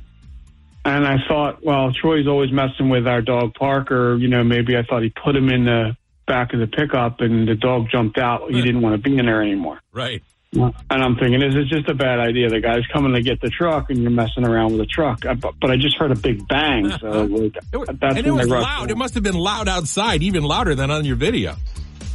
And 0.85 1.07
I 1.07 1.17
thought, 1.27 1.65
well, 1.65 1.93
Troy's 1.93 2.27
always 2.27 2.53
messing 2.53 2.91
with 2.91 3.09
our 3.09 3.23
dog 3.23 3.55
Parker. 3.55 4.17
You 4.17 4.29
know, 4.29 4.45
maybe 4.45 4.77
I 4.77 4.83
thought 4.83 5.03
he 5.03 5.09
put 5.11 5.35
him 5.35 5.49
in 5.49 5.65
the 5.65 5.97
back 6.27 6.53
of 6.53 6.61
the 6.61 6.67
pickup 6.67 7.21
and 7.21 7.49
the 7.49 7.55
dog 7.55 7.89
jumped 7.91 8.19
out. 8.19 8.51
He 8.51 8.61
didn't 8.61 8.83
want 8.83 9.03
to 9.03 9.11
be 9.11 9.17
in 9.17 9.25
there 9.25 9.43
anymore. 9.43 9.81
Right. 9.91 10.23
And 10.53 10.73
I'm 10.91 11.15
thinking, 11.17 11.41
this 11.41 11.55
is 11.55 11.69
just 11.69 11.89
a 11.91 11.95
bad 11.95 12.21
idea. 12.21 12.49
The 12.49 12.61
guy's 12.61 12.87
coming 12.87 13.13
to 13.13 13.21
get 13.21 13.41
the 13.41 13.51
truck 13.51 13.91
and 13.91 14.01
you're 14.01 14.11
messing 14.11 14.47
around 14.47 14.71
with 14.73 14.81
the 14.81 14.87
truck. 14.87 15.27
I, 15.27 15.35
but, 15.35 15.55
but 15.61 15.71
I 15.71 15.77
just 15.77 15.97
heard 15.99 16.11
a 16.11 16.15
big 16.15 16.47
bang. 16.49 16.91
So 16.99 17.07
like, 17.25 17.57
It 17.71 17.77
was, 17.77 17.89
that's 18.01 18.17
and 18.17 18.27
it 18.27 18.31
was 18.31 18.49
loud. 18.49 18.85
in. 18.85 18.91
It 18.91 18.97
must 18.97 19.13
have 19.15 19.23
been 19.23 19.35
loud 19.35 19.69
outside, 19.69 20.23
even 20.23 20.43
louder 20.45 20.75
than 20.75 20.91
on 20.91 21.05
your 21.05 21.17
video. 21.17 21.55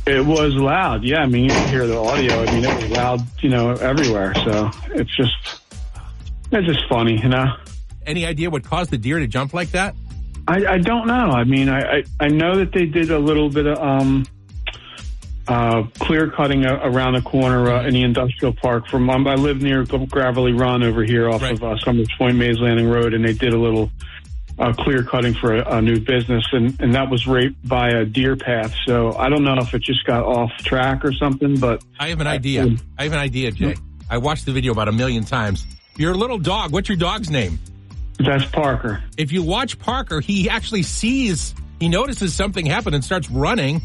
It 0.07 0.25
was 0.25 0.55
loud. 0.55 1.03
Yeah. 1.03 1.19
I 1.19 1.27
mean, 1.27 1.45
you 1.45 1.51
can 1.51 1.69
hear 1.69 1.85
the 1.85 1.97
audio. 1.97 2.41
I 2.43 2.45
mean, 2.51 2.65
it 2.65 2.75
was 2.83 2.91
loud, 2.91 3.21
you 3.41 3.49
know, 3.49 3.71
everywhere. 3.73 4.33
So 4.43 4.71
it's 4.87 5.15
just, 5.15 5.61
it's 6.51 6.67
just 6.67 6.83
funny, 6.89 7.21
you 7.21 7.29
know? 7.29 7.55
Any 8.05 8.25
idea 8.25 8.49
what 8.49 8.63
caused 8.63 8.89
the 8.89 8.97
deer 8.97 9.19
to 9.19 9.27
jump 9.27 9.53
like 9.53 9.71
that? 9.71 9.95
I, 10.47 10.65
I 10.65 10.77
don't 10.79 11.05
know. 11.07 11.13
I 11.29 11.43
mean, 11.45 11.69
I, 11.69 11.97
I, 11.99 12.03
I 12.19 12.27
know 12.29 12.57
that 12.57 12.73
they 12.73 12.85
did 12.87 13.11
a 13.11 13.19
little 13.19 13.49
bit 13.49 13.65
of 13.67 13.77
um, 13.77 14.25
uh, 15.47 15.83
clear 15.99 16.29
cutting 16.29 16.65
a, 16.65 16.73
around 16.75 17.13
the 17.13 17.21
corner 17.21 17.69
uh, 17.71 17.85
in 17.87 17.93
the 17.93 18.03
industrial 18.03 18.53
park. 18.53 18.87
From 18.87 19.09
um, 19.09 19.27
I 19.27 19.35
live 19.35 19.61
near 19.61 19.83
Gravelly 19.83 20.53
Run 20.53 20.83
over 20.83 21.03
here 21.03 21.29
off 21.29 21.41
Right. 21.41 21.53
of 21.53 21.63
uh, 21.63 21.77
Somers 21.77 22.07
Point 22.17 22.37
Mays 22.37 22.59
Landing 22.59 22.87
Road, 22.89 23.13
and 23.13 23.25
they 23.25 23.33
did 23.33 23.53
a 23.53 23.59
little 23.59 23.91
uh, 24.59 24.71
clear 24.73 25.03
cutting 25.03 25.33
for 25.33 25.55
a, 25.57 25.77
a 25.77 25.81
new 25.81 25.99
business, 25.99 26.45
and, 26.51 26.79
and 26.79 26.95
that 26.95 27.09
was 27.09 27.25
right 27.27 27.51
by 27.67 27.89
a 27.89 28.05
deer 28.05 28.35
path. 28.35 28.73
So 28.85 29.13
I 29.13 29.29
don't 29.29 29.43
know 29.43 29.57
if 29.57 29.73
it 29.73 29.81
just 29.81 30.05
got 30.05 30.23
off 30.23 30.51
track 30.59 31.03
or 31.03 31.11
something, 31.13 31.59
but 31.59 31.83
I 31.99 32.09
have 32.09 32.21
an 32.21 32.27
idea. 32.27 32.67
I 32.97 33.03
have 33.03 33.13
an 33.13 33.19
idea, 33.19 33.51
Jay. 33.51 33.75
I 34.09 34.19
watched 34.19 34.45
the 34.45 34.51
video 34.51 34.71
about 34.71 34.87
a 34.87 34.91
million 34.91 35.23
times. 35.23 35.65
Your 35.97 36.15
little 36.15 36.37
dog, 36.37 36.71
what's 36.71 36.87
your 36.89 36.97
dog's 36.97 37.29
name? 37.29 37.59
that's 38.19 38.45
Parker. 38.45 39.03
If 39.17 39.31
you 39.31 39.43
watch 39.43 39.79
Parker, 39.79 40.21
he 40.21 40.49
actually 40.49 40.83
sees, 40.83 41.53
he 41.79 41.89
notices 41.89 42.33
something 42.33 42.65
happen 42.65 42.93
and 42.93 43.03
starts 43.03 43.29
running, 43.29 43.81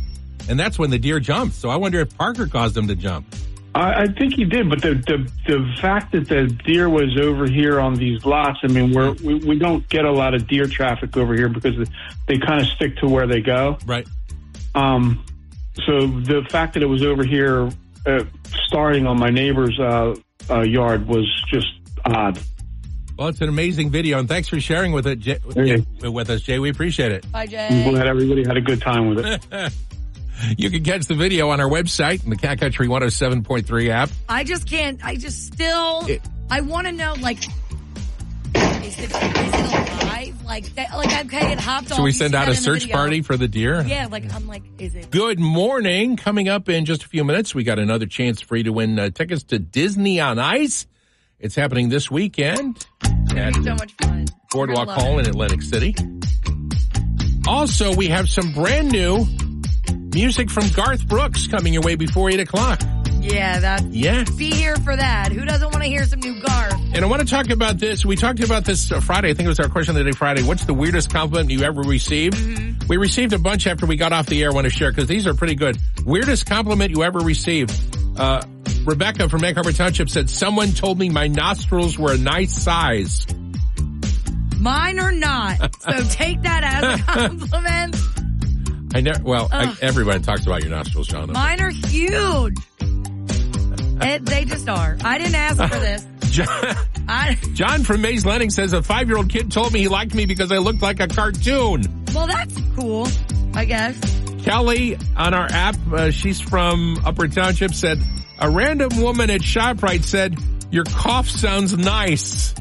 and 0.49 0.59
that's 0.59 0.79
when 0.79 0.91
the 0.91 0.99
deer 0.99 1.21
jumps. 1.21 1.57
So 1.57 1.69
I 1.69 1.77
wonder 1.77 2.01
if 2.01 2.17
Parker 2.17 2.47
caused 2.47 2.77
him 2.77 2.89
to 2.89 2.95
jump. 2.95 3.27
I, 3.75 4.03
I 4.03 4.07
think 4.07 4.35
he 4.35 4.45
did, 4.45 4.69
but 4.69 4.83
the, 4.83 4.95
the 4.95 5.31
the 5.47 5.77
fact 5.81 6.13
that 6.13 6.29
the 6.29 6.47
deer 6.65 6.89
was 6.89 7.19
over 7.19 7.47
here 7.47 7.81
on 7.81 7.95
these 7.95 8.25
lots, 8.25 8.59
I 8.63 8.69
mean, 8.69 8.93
we're, 8.93 9.13
we 9.13 9.35
we 9.35 9.59
don't 9.59 9.89
get 9.89 10.05
a 10.05 10.11
lot 10.11 10.35
of 10.35 10.49
deer 10.49 10.67
traffic 10.67 11.17
over 11.17 11.35
here 11.35 11.49
because 11.49 11.89
they 12.27 12.39
kind 12.39 12.61
of 12.61 12.67
stick 12.69 12.97
to 12.99 13.09
where 13.09 13.27
they 13.27 13.41
go. 13.41 13.79
Right. 13.87 14.07
Um, 14.75 15.25
so 15.87 16.07
the 16.07 16.47
fact 16.51 16.75
that 16.75 16.83
it 16.83 16.87
was 16.87 17.03
over 17.05 17.25
here, 17.25 17.71
uh, 18.07 18.25
starting 18.67 19.07
on 19.07 19.19
my 19.19 19.31
neighbor's 19.31 19.79
uh, 19.79 20.17
uh, 20.51 20.61
yard, 20.63 21.07
was 21.07 21.27
just 21.49 21.69
odd. 22.05 22.39
Well, 23.19 23.29
it's 23.29 23.41
an 23.41 23.49
amazing 23.49 23.91
video, 23.91 24.19
and 24.19 24.29
thanks 24.29 24.49
for 24.49 24.61
sharing 24.61 24.93
with 24.93 25.07
it, 25.07 25.19
Jay, 25.19 25.39
with 26.03 26.31
us, 26.31 26.41
Jay. 26.41 26.59
We 26.59 26.71
appreciate 26.71 27.13
it. 27.13 27.31
Bye, 27.31 27.43
I'm 27.43 27.49
Jay. 27.49 27.91
glad 27.91 28.07
everybody 28.07 28.45
had 28.45 28.57
a 28.57 28.61
good 28.61 28.81
time 28.81 29.15
with 29.15 29.27
it. 29.27 29.73
You 30.57 30.71
can 30.71 30.85
catch 30.85 31.07
the 31.07 31.15
video 31.15 31.51
on 31.51 31.61
our 31.61 31.69
website 31.69 32.23
and 32.23 32.33
the 32.33 32.37
Cat 32.37 32.61
Country 32.61 32.87
107.3 32.89 33.89
app. 33.91 34.11
I 34.29 34.45
just 34.45 34.67
can't. 34.69 35.05
I 35.05 35.17
just 35.17 35.47
still. 35.53 36.07
It- 36.07 36.23
I 36.51 36.63
want 36.63 36.87
to 36.87 36.93
know, 36.93 37.15
like, 37.21 37.39
is 37.39 38.99
it 38.99 39.05
is 39.05 39.13
it 39.13 40.03
alive? 40.03 40.35
Like, 40.47 40.65
that, 40.77 40.91
like 40.97 41.27
okay, 41.27 41.53
it 41.53 41.61
hopped 41.61 41.91
off. 41.93 41.97
Should 41.99 42.05
we 42.05 42.13
send 42.13 42.35
out 42.35 42.49
a 42.49 42.55
search 42.55 42.91
party 42.91 43.21
for 43.21 43.37
the 43.37 43.47
deer? 43.49 43.83
Yeah, 43.87 44.07
like 44.11 44.33
I'm 44.35 44.47
like, 44.47 44.63
is 44.79 44.95
it? 44.95 45.11
Good 45.11 45.39
morning. 45.39 46.17
Coming 46.17 46.49
up 46.49 46.69
in 46.71 46.87
just 46.87 47.05
a 47.05 47.09
few 47.09 47.23
minutes, 47.23 47.55
we 47.55 47.65
got 47.65 47.79
another 47.79 48.07
chance 48.07 48.41
for 48.41 48.57
you 48.57 48.65
to 48.65 48.73
win 48.73 48.99
uh, 48.99 49.11
tickets 49.11 49.43
to 49.45 49.59
Disney 49.59 50.21
on 50.21 50.39
Ice. 50.39 50.87
It's 51.39 51.55
happening 51.55 51.91
this 51.91 52.11
weekend 52.11 52.87
at 53.37 53.55
So 53.57 53.75
much 53.75 53.93
fun. 54.01 54.25
Boardwalk 54.51 54.87
You're 54.87 54.87
gonna 54.87 54.99
love 54.99 55.03
Hall 55.03 55.19
it. 55.19 55.25
in 55.25 55.29
Atlantic 55.31 55.61
City. 55.63 55.95
Also, 57.47 57.95
we 57.95 58.09
have 58.09 58.29
some 58.31 58.53
brand 58.53 58.91
new 58.91 59.27
music 60.19 60.51
from 60.51 60.67
Garth 60.71 61.07
Brooks 61.07 61.47
coming 61.47 61.73
your 61.73 61.83
way 61.83 61.95
before 61.95 62.29
8 62.29 62.41
o'clock. 62.41 62.81
Yeah, 63.21 63.61
that. 63.61 63.85
Yeah. 63.85 64.25
Be 64.37 64.51
here 64.51 64.75
for 64.79 64.97
that. 64.97 65.31
Who 65.31 65.45
doesn't 65.45 65.71
want 65.71 65.85
to 65.85 65.89
hear 65.89 66.03
some 66.07 66.19
new 66.19 66.43
Garth? 66.43 66.73
And 66.93 67.05
I 67.05 67.07
want 67.07 67.23
to 67.23 67.29
talk 67.29 67.51
about 67.51 67.79
this. 67.79 68.05
We 68.05 68.17
talked 68.17 68.41
about 68.41 68.65
this 68.65 68.91
uh, 68.91 68.99
Friday. 68.99 69.31
I 69.31 69.35
think 69.35 69.47
it 69.47 69.49
was 69.49 69.61
our 69.61 69.69
question 69.69 69.97
of 69.97 70.05
the 70.05 70.11
day 70.11 70.17
Friday. 70.17 70.43
What's 70.43 70.65
the 70.65 70.75
weirdest 70.75 71.13
compliment 71.13 71.51
you 71.53 71.63
ever 71.63 71.83
received? 71.83 72.89
We 72.89 72.97
received 72.97 73.33
a 73.33 73.39
bunch 73.39 73.69
after 73.69 73.87
we 73.87 73.95
got 73.95 74.13
off 74.13 74.27
the 74.27 74.43
air. 74.43 74.51
I 74.51 74.55
want 74.55 74.65
to 74.65 74.73
share 74.73 74.91
because 74.91 75.07
these 75.07 75.25
are 75.25 75.35
pretty 75.35 75.55
good. 75.55 75.79
Weirdest 76.05 76.47
compliment 76.47 76.91
you 76.91 77.05
ever 77.05 77.21
received. 77.21 77.73
Uh, 78.19 78.43
Rebecca 78.85 79.29
from 79.29 79.45
Egg 79.45 79.55
Harbor 79.55 79.73
Township 79.73 80.11
said, 80.11 80.29
someone 80.29 80.73
told 80.73 80.99
me 80.99 81.11
my 81.11 81.29
nostrils 81.29 81.97
were 81.97 82.15
a 82.15 82.19
nice 82.19 82.61
size. 82.61 83.25
Mine 84.59 84.99
or 84.99 85.13
not. 85.13 85.59
So 85.81 86.03
take 86.11 86.43
that 86.43 86.65
as 86.65 87.01
a 87.01 87.03
compliment. 87.29 87.95
I 88.95 89.01
never. 89.01 89.23
Well, 89.23 89.49
I, 89.53 89.77
everybody 89.83 90.21
talks 90.23 90.47
about 90.47 90.63
your 90.63 90.71
nostrils, 90.71 91.07
Sean. 91.09 91.33
Mine 91.33 91.61
are 91.61 91.71
huge. 91.71 92.57
It, 94.01 94.25
they 94.25 94.45
just 94.45 94.69
are. 94.69 94.97
I 95.05 95.19
didn't 95.19 95.35
ask 95.35 95.57
for 95.57 95.81
this. 95.81 96.07
John, 96.31 96.47
I 97.09 97.35
John 97.55 97.85
from 97.85 98.01
Mays 98.03 98.25
Landing 98.27 98.51
says 98.51 98.73
a 98.73 98.83
five-year-old 98.83 99.29
kid 99.31 99.51
told 99.51 99.73
me 99.73 99.81
he 99.81 99.89
liked 99.89 100.15
me 100.15 100.27
because 100.27 100.53
I 100.53 100.59
looked 100.59 100.83
like 100.83 101.01
a 101.01 101.09
cartoon. 101.09 101.83
well, 102.15 102.27
that's 102.27 102.55
cool. 102.77 103.09
I 103.55 103.65
guess. 103.65 103.99
Kelly 104.43 104.97
on 105.17 105.35
our 105.35 105.49
app, 105.51 105.77
uh, 105.93 106.11
she's 106.11 106.41
from 106.41 106.99
Upper 107.05 107.29
Township, 107.29 107.75
said 107.75 107.99
a 108.39 108.49
random 108.51 109.01
woman 109.01 109.31
at 109.31 109.41
ShopRite 109.41 110.05
said 110.05 110.39
your 110.71 110.85
cough 110.85 111.29
sounds 111.29 111.77
nice. 111.77 112.55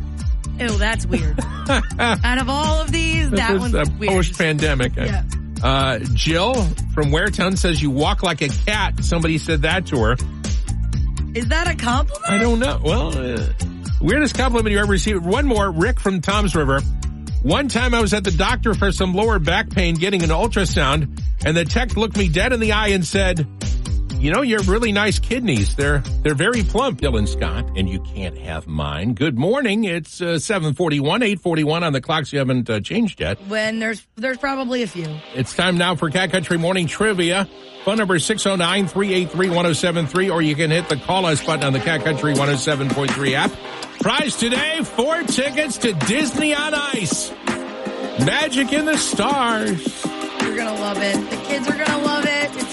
Ew, 0.60 0.70
that's 0.70 1.06
weird. 1.06 1.40
Out 2.00 2.38
of 2.40 2.50
all 2.50 2.82
of 2.82 2.92
these, 2.92 3.30
This 3.30 3.40
that 3.40 3.54
is 3.56 3.60
one's 3.60 3.74
a 3.76 3.86
weird. 4.00 4.12
post-pandemic. 4.14 4.96
Yeah. 4.96 5.24
Uh, 5.64 6.00
Jill 6.14 6.54
from 6.94 7.12
Waretown 7.12 7.58
says 7.58 7.82
you 7.82 7.90
walk 7.90 8.24
like 8.24 8.42
a 8.42 8.50
cat. 8.50 9.04
Somebody 9.04 9.38
said 9.38 9.64
that 9.64 9.88
to 9.88 10.00
her. 10.00 10.16
Is 11.34 11.48
that 11.50 11.68
a 11.68 11.76
compliment? 11.76 12.30
I 12.30 12.38
don't 12.38 12.60
know. 12.60 12.80
Well, 12.84 13.18
uh, 13.18 13.48
weirdest 14.02 14.36
compliment 14.36 14.72
you 14.72 14.80
ever 14.80 14.92
received. 14.92 15.26
One 15.26 15.46
more, 15.46 15.72
Rick 15.72 16.00
from 16.00 16.22
Toms 16.22 16.56
River. 16.56 16.82
One 17.44 17.68
time 17.68 17.94
I 17.94 18.02
was 18.02 18.14
at 18.14 18.24
the 18.24 18.32
doctor 18.32 18.74
for 18.74 18.92
some 18.92 19.14
lower 19.14 19.40
back 19.40 19.70
pain 19.70 19.96
getting 19.96 20.24
an 20.24 20.30
ultrasound 20.30 21.22
and 21.46 21.56
the 21.56 21.66
tech 21.66 21.96
looked 21.96 22.18
me 22.18 22.28
dead 22.30 22.54
in 22.54 22.60
the 22.60 22.72
eye 22.74 22.90
and 22.90 23.06
said, 23.06 23.48
you 24.20 24.32
know, 24.32 24.42
you 24.42 24.58
have 24.58 24.68
really 24.70 24.92
nice 24.92 25.20
kidneys. 25.20 25.76
They're, 25.76 26.00
they're 26.24 26.34
very 26.36 26.64
plump, 26.64 27.02
Dylan 27.02 27.28
Scott, 27.28 27.66
and 27.78 27.88
you 27.90 28.00
can't 28.00 28.38
have 28.38 28.66
mine. 28.68 29.14
Good 29.14 29.38
morning. 29.38 29.84
It's 29.84 30.22
uh, 30.22 30.40
741, 30.40 31.22
841 31.24 31.84
on 31.84 31.94
the 31.94 32.02
clocks. 32.02 32.32
You 32.34 32.40
haven't 32.40 32.70
uh, 32.70 32.80
changed 32.80 33.20
yet. 33.20 33.40
When 33.48 33.80
there's 33.80 34.06
there's 34.16 34.38
probably 34.38 34.84
a 34.84 34.88
few. 34.88 35.08
It's 35.36 35.56
time 35.56 35.78
now 35.78 35.96
for 35.96 36.10
Cat 36.10 36.32
Country 36.32 36.58
Morning 36.58 36.88
Trivia. 36.88 37.48
Phone 37.86 37.98
number 37.98 38.18
609-383-1073 38.18 40.34
or 40.34 40.42
you 40.42 40.56
can 40.56 40.72
hit 40.72 40.90
the 40.90 40.98
call 40.98 41.26
us 41.26 41.46
button 41.46 41.64
on 41.64 41.72
the 41.74 41.80
Cat 41.80 42.04
Country 42.04 42.34
107.3 42.34 43.34
app. 43.34 43.52
Prize 44.02 44.36
today, 44.36 44.82
four 44.84 45.24
tickets 45.24 45.78
to 45.80 45.94
Disney 45.94 46.54
on 46.54 46.74
Ice. 46.74 47.32
Magic 48.26 48.74
in 48.74 48.86
the 48.86 48.98
Stars. 48.98 50.06
You're 50.42 50.58
gonna 50.58 50.74
love 50.80 50.98
it. 51.02 51.16
The 51.30 51.38
kids 51.48 51.68
are 51.70 51.78
gonna 51.78 52.04
love 52.04 52.17
it. 52.17 52.17
It's 52.17 52.17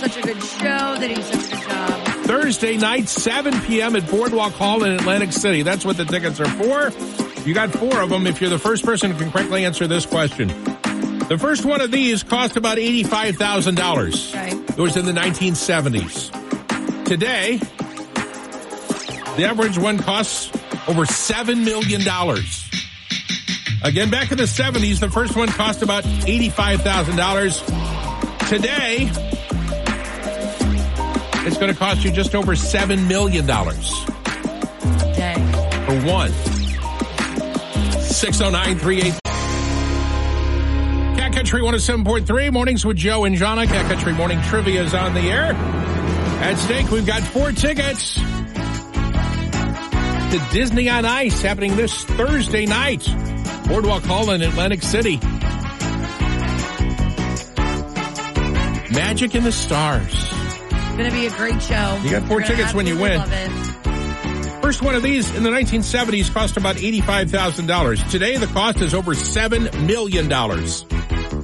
such 0.08 0.18
a 0.18 0.22
good 0.22 0.42
show. 0.42 0.96
They 0.98 1.14
do 1.14 1.22
such 1.22 1.46
a 1.46 1.50
good 1.56 1.62
job. 1.62 2.06
Thursday 2.26 2.76
night, 2.76 3.08
7 3.08 3.58
p.m. 3.62 3.96
at 3.96 4.08
Boardwalk 4.10 4.52
Hall 4.52 4.84
in 4.84 4.92
Atlantic 4.92 5.32
City. 5.32 5.62
That's 5.62 5.84
what 5.84 5.96
the 5.96 6.04
tickets 6.04 6.38
are 6.40 6.46
for. 6.46 6.90
You 7.48 7.54
got 7.54 7.70
four 7.70 8.00
of 8.00 8.10
them 8.10 8.26
if 8.26 8.40
you're 8.40 8.50
the 8.50 8.58
first 8.58 8.84
person 8.84 9.10
who 9.10 9.18
can 9.18 9.30
correctly 9.30 9.64
answer 9.64 9.86
this 9.86 10.04
question. 10.04 10.48
The 11.28 11.38
first 11.40 11.64
one 11.64 11.80
of 11.80 11.90
these 11.90 12.22
cost 12.22 12.58
about 12.58 12.76
$85,000. 12.76 14.34
Okay. 14.34 14.50
It 14.50 14.76
was 14.78 14.96
in 14.98 15.06
the 15.06 15.12
1970s. 15.12 17.04
Today, 17.06 17.56
the 19.36 19.44
average 19.44 19.78
one 19.78 19.96
costs 19.98 20.50
over 20.86 21.06
$7 21.06 21.64
million. 21.64 22.02
Again, 23.82 24.10
back 24.10 24.30
in 24.32 24.38
the 24.38 24.44
70s, 24.44 25.00
the 25.00 25.10
first 25.10 25.34
one 25.34 25.48
cost 25.48 25.80
about 25.82 26.04
$85,000. 26.04 28.48
Today, 28.48 29.10
it's 31.46 31.58
going 31.58 31.72
to 31.72 31.78
cost 31.78 32.04
you 32.04 32.10
just 32.10 32.34
over 32.34 32.52
$7 32.52 33.06
million 33.06 33.46
Dang. 33.46 33.76
for 35.86 36.00
one. 36.10 36.32
60938. 38.00 39.20
Cat 41.18 41.32
Country 41.32 41.60
107.3, 41.60 42.52
mornings 42.52 42.84
with 42.84 42.96
Joe 42.96 43.24
and 43.24 43.36
Jahna. 43.36 43.66
Cat 43.66 43.90
Country 43.90 44.12
Morning 44.12 44.40
Trivia 44.42 44.82
is 44.82 44.94
on 44.94 45.14
the 45.14 45.20
air. 45.20 45.52
At 45.52 46.56
stake, 46.56 46.90
we've 46.90 47.06
got 47.06 47.22
four 47.22 47.52
tickets 47.52 48.14
to 50.34 50.48
Disney 50.52 50.88
on 50.88 51.04
Ice 51.04 51.40
happening 51.42 51.76
this 51.76 52.04
Thursday 52.04 52.66
night. 52.66 53.06
Boardwalk 53.68 54.02
Hall 54.02 54.30
in 54.30 54.42
Atlantic 54.42 54.82
City. 54.82 55.18
Magic 58.92 59.34
in 59.34 59.44
the 59.44 59.52
Stars. 59.52 60.33
It's 60.94 61.02
gonna 61.02 61.10
be 61.10 61.26
a 61.26 61.30
great 61.36 61.60
show. 61.60 61.98
You 62.04 62.10
got 62.12 62.28
four 62.28 62.38
You're 62.38 62.50
tickets 62.50 62.72
when 62.72 62.86
you 62.86 62.96
win. 62.96 63.20
First 64.62 64.80
one 64.80 64.94
of 64.94 65.02
these 65.02 65.34
in 65.34 65.42
the 65.42 65.50
1970s 65.50 66.32
cost 66.32 66.56
about 66.56 66.76
$85,000. 66.76 68.10
Today 68.12 68.36
the 68.36 68.46
cost 68.46 68.80
is 68.80 68.94
over 68.94 69.12
$7 69.12 69.86
million. 69.88 70.28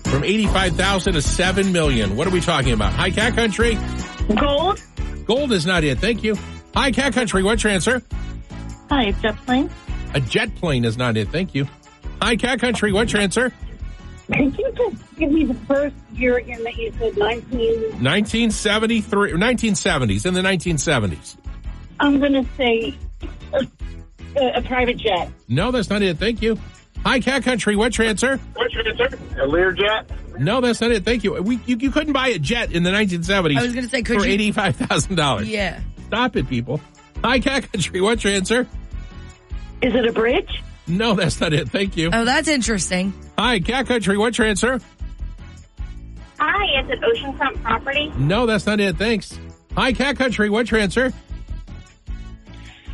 From 0.05 0.23
85,000 0.23 1.15
to 1.15 1.21
7 1.21 1.73
million. 1.73 2.15
What 2.15 2.29
are 2.29 2.31
we 2.31 2.41
talking 2.41 2.73
about? 2.75 2.93
High 2.93 3.11
Cat 3.11 3.35
Country? 3.35 3.77
Gold. 4.39 4.81
Gold 5.25 5.51
is 5.51 5.67
not 5.67 5.83
it. 5.83 5.99
Thank 5.99 6.23
you. 6.23 6.37
High 6.73 6.93
Cat 6.93 7.13
Country, 7.13 7.43
what's 7.43 7.65
your 7.65 7.73
answer? 7.73 8.03
Hi, 8.89 9.11
jet 9.21 9.37
plane. 9.47 9.69
A 10.15 10.21
jet 10.21 10.55
plane 10.55 10.85
is 10.85 10.97
not 10.97 11.17
it. 11.17 11.29
Thank 11.31 11.57
you. 11.57 11.67
High 12.23 12.37
Cat 12.37 12.61
Country, 12.61 12.93
what's 12.93 13.13
your 13.13 13.21
answer? 13.21 13.53
Could 14.33 14.59
you 14.59 14.73
just 14.77 15.17
give 15.17 15.31
me 15.33 15.45
the 15.45 15.55
first 15.55 15.95
year 16.13 16.37
again 16.39 16.63
that 16.65 16.77
you 16.77 16.93
said 16.99 17.17
19? 17.17 17.81
1973, 18.03 19.33
1970s, 19.33 20.27
in 20.27 20.35
the 20.35 20.41
1970s. 20.43 21.37
I'm 21.99 22.19
going 22.21 22.33
to 22.33 22.45
say 22.57 22.95
a, 23.53 24.47
a 24.57 24.63
private 24.63 24.97
jet. 24.97 25.31
No, 25.49 25.71
that's 25.71 25.91
not 25.91 26.03
it. 26.03 26.19
Thank 26.19 26.43
you. 26.43 26.59
Hi, 27.05 27.19
Cat 27.21 27.43
Country, 27.45 27.77
what's 27.77 27.97
your 27.99 28.07
answer? 28.07 28.37
What's 28.55 28.75
your 28.75 28.87
answer? 28.87 29.17
A 29.43 29.47
Learjet? 29.47 30.39
No, 30.39 30.61
that's 30.61 30.81
not 30.81 30.91
it. 30.93 31.05
Thank 31.05 31.25
you. 31.25 31.35
We, 31.43 31.57
you, 31.67 31.77
you 31.77 31.91
couldn't 31.91 32.13
buy 32.13 32.29
a 32.29 32.39
jet 32.39 32.73
in 32.73 32.83
the 32.83 32.91
1970s. 32.91 33.57
I 33.59 33.63
was 33.63 33.75
gonna 33.75 33.89
say, 33.89 34.03
could 34.03 34.21
for 34.21 34.27
you- 34.27 34.53
$85,000. 34.53 35.47
Yeah. 35.47 35.81
Stop 36.07 36.37
it, 36.37 36.49
people. 36.49 36.81
Hi, 37.25 37.41
Cat 37.41 37.71
Country, 37.73 38.01
what's 38.01 38.23
your 38.25 38.33
answer? 38.35 38.67
Is 39.83 39.95
it 39.95 40.07
a 40.07 40.13
bridge? 40.13 40.63
No, 40.91 41.15
that's 41.15 41.41
not 41.41 41.53
it. 41.53 41.69
Thank 41.71 41.97
you. 41.97 42.11
Oh, 42.13 42.25
that's 42.25 42.49
interesting. 42.49 43.13
Hi, 43.39 43.61
Cat 43.61 43.87
Country, 43.87 44.19
what's 44.19 44.37
your 44.39 44.47
answer? 44.47 44.81
Hi, 46.39 46.81
is 46.83 46.91
it 46.91 47.01
oceanfront 47.01 47.63
property? 47.63 48.13
No, 48.17 48.47
that's 48.47 48.67
not 48.67 48.81
it. 48.81 48.97
Thanks. 48.97 49.39
Hi, 49.77 49.93
Cat 49.93 50.17
Country, 50.17 50.51
what's 50.51 50.71
your 50.71 50.81
answer? 50.81 51.13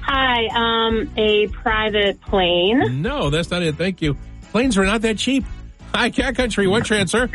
Hi, 0.03 0.47
um, 0.55 1.11
a 1.17 1.49
private 1.49 2.21
plane. 2.21 3.03
No, 3.03 3.31
that's 3.31 3.51
not 3.51 3.63
it. 3.63 3.77
Thank 3.77 4.03
you. 4.03 4.17
Planes 4.53 4.79
are 4.79 4.85
not 4.85 5.03
that 5.03 5.19
cheap. 5.19 5.45
Hi, 5.95 6.11
Cat 6.11 6.37
Country, 6.37 6.67
what's 6.67 6.91
your 6.91 6.99
answer? 6.99 7.29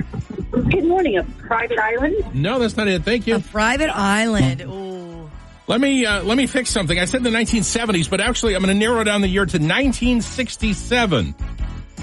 Good 0.51 0.85
morning, 0.85 1.17
a 1.17 1.23
private 1.23 1.79
island. 1.79 2.15
No, 2.35 2.59
that's 2.59 2.77
not 2.77 2.87
it. 2.87 3.03
Thank 3.03 3.25
you. 3.27 3.37
A 3.37 3.39
private 3.39 3.89
island. 3.89 4.61
Ooh. 4.61 4.90
Let 5.67 5.79
me 5.79 6.05
uh, 6.05 6.23
let 6.23 6.37
me 6.37 6.47
fix 6.47 6.69
something. 6.69 6.97
I 6.99 7.05
said 7.05 7.23
the 7.23 7.29
1970s, 7.29 8.09
but 8.09 8.19
actually 8.19 8.55
I'm 8.55 8.61
going 8.63 8.73
to 8.73 8.79
narrow 8.79 9.03
down 9.03 9.21
the 9.21 9.27
year 9.27 9.45
to 9.45 9.57
1967. 9.57 11.25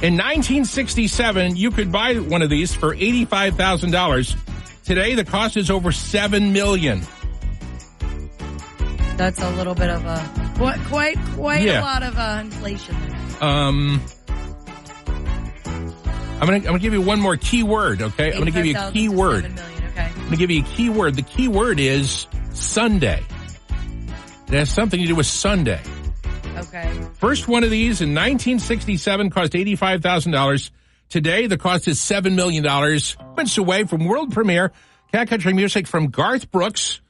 In 0.01 0.14
1967, 0.14 1.57
you 1.57 1.71
could 1.73 1.90
buy 1.90 2.14
one 2.14 2.40
of 2.42 2.51
these 2.51 2.73
for 2.75 2.94
$85,000. 2.94 4.37
Today, 4.85 5.14
the 5.16 5.25
cost 5.25 5.57
is 5.57 5.71
over 5.71 5.90
7 5.92 6.53
million. 6.53 7.03
That's 9.16 9.42
a 9.42 9.51
little 9.51 9.75
bit 9.75 9.90
of 9.90 10.05
a 10.07 10.53
quite 10.57 10.79
quite 10.87 11.16
quite 11.35 11.62
Yeah. 11.62 11.81
a 11.81 11.83
lot 11.83 12.03
of 12.05 12.16
uh, 12.16 12.38
inflation. 12.40 12.94
Um, 13.40 14.01
I'm 16.40 16.47
gonna 16.47 16.53
I'm 16.59 16.62
gonna 16.62 16.79
give 16.79 16.92
you 16.92 17.03
one 17.03 17.21
more 17.21 17.37
key 17.37 17.64
word. 17.64 18.01
Okay, 18.01 18.33
I'm 18.33 18.38
gonna 18.38 18.53
give 18.53 18.64
you 18.64 18.77
a 18.77 18.88
85,000 18.88 18.92
key 18.94 19.09
word. 19.09 19.42
7 19.42 19.55
million, 19.57 19.85
okay. 19.90 20.11
I'm 20.16 20.25
gonna 20.25 20.37
give 20.37 20.51
you 20.53 20.62
a 20.62 20.66
key 20.66 20.88
word. 20.88 21.16
The 21.16 21.23
key 21.23 21.49
word 21.49 21.81
is 21.81 22.29
Sunday. 22.55 23.25
It 24.49 24.55
has 24.55 24.71
something 24.71 24.99
to 24.99 25.07
do 25.07 25.15
with 25.15 25.27
Sunday. 25.27 25.81
Okay. 26.57 27.07
First 27.15 27.49
one 27.49 27.65
of 27.65 27.71
these 27.71 28.01
in 28.01 28.11
1967 28.15 29.31
cost 29.31 29.53
$85,000. 29.53 30.71
Today, 31.11 31.47
the 31.47 31.59
cost 31.59 31.87
is 31.87 31.99
$7 31.99 32.35
million. 32.35 32.63
Minutes 32.65 33.59
away 33.59 33.85
from 33.85 34.07
world 34.07 34.33
premiere, 34.33 34.73
cat 35.13 35.29
country 35.29 35.53
music 35.53 35.87
from 35.87 36.09
Garth 36.09 36.51
Brooks. 36.51 37.01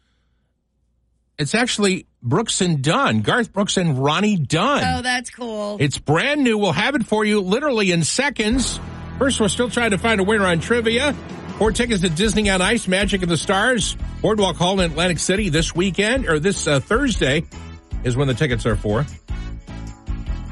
It's 1.38 1.54
actually 1.54 2.06
Brooks 2.22 2.60
and 2.60 2.82
Dunn. 2.82 3.22
Garth 3.22 3.52
Brooks 3.52 3.76
and 3.76 4.02
Ronnie 4.02 4.36
Dunn. 4.36 4.98
Oh, 4.98 5.02
that's 5.02 5.30
cool. 5.30 5.76
It's 5.78 5.96
brand 5.96 6.42
new. 6.42 6.58
We'll 6.58 6.72
have 6.72 6.96
it 6.96 7.06
for 7.06 7.24
you 7.24 7.40
literally 7.40 7.92
in 7.92 8.02
seconds. 8.02 8.80
First, 9.18 9.40
we're 9.40 9.48
still 9.48 9.70
trying 9.70 9.92
to 9.92 9.98
find 9.98 10.20
a 10.20 10.24
winner 10.24 10.46
on 10.46 10.58
trivia. 10.58 11.14
Four 11.58 11.72
tickets 11.72 12.02
to 12.02 12.08
Disney 12.08 12.48
on 12.50 12.62
Ice, 12.62 12.86
Magic 12.86 13.22
and 13.22 13.30
the 13.30 13.36
Stars, 13.36 13.96
Boardwalk 14.22 14.54
Hall 14.54 14.78
in 14.78 14.90
Atlantic 14.90 15.18
City 15.18 15.48
this 15.48 15.74
weekend, 15.74 16.28
or 16.28 16.38
this 16.38 16.68
uh, 16.68 16.78
Thursday 16.78 17.42
is 18.04 18.16
when 18.16 18.28
the 18.28 18.34
tickets 18.34 18.64
are 18.64 18.76
for. 18.76 19.04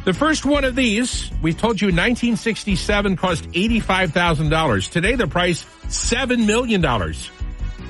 The 0.05 0.13
first 0.13 0.45
one 0.45 0.65
of 0.65 0.75
these, 0.75 1.31
we 1.43 1.53
told 1.53 1.81
you 1.81 1.89
1967 1.89 3.17
cost 3.17 3.45
$85,000. 3.51 4.91
Today, 4.91 5.15
the 5.15 5.29
price, 5.29 5.65
$7 5.87 6.45
million. 6.45 6.83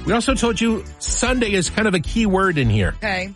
We 0.04 0.12
also 0.12 0.34
told 0.34 0.60
you 0.60 0.84
Sunday 0.98 1.52
is 1.52 1.70
kind 1.70 1.88
of 1.88 1.94
a 1.94 2.00
key 2.00 2.26
word 2.26 2.58
in 2.58 2.68
here. 2.68 2.94
okay. 2.98 3.34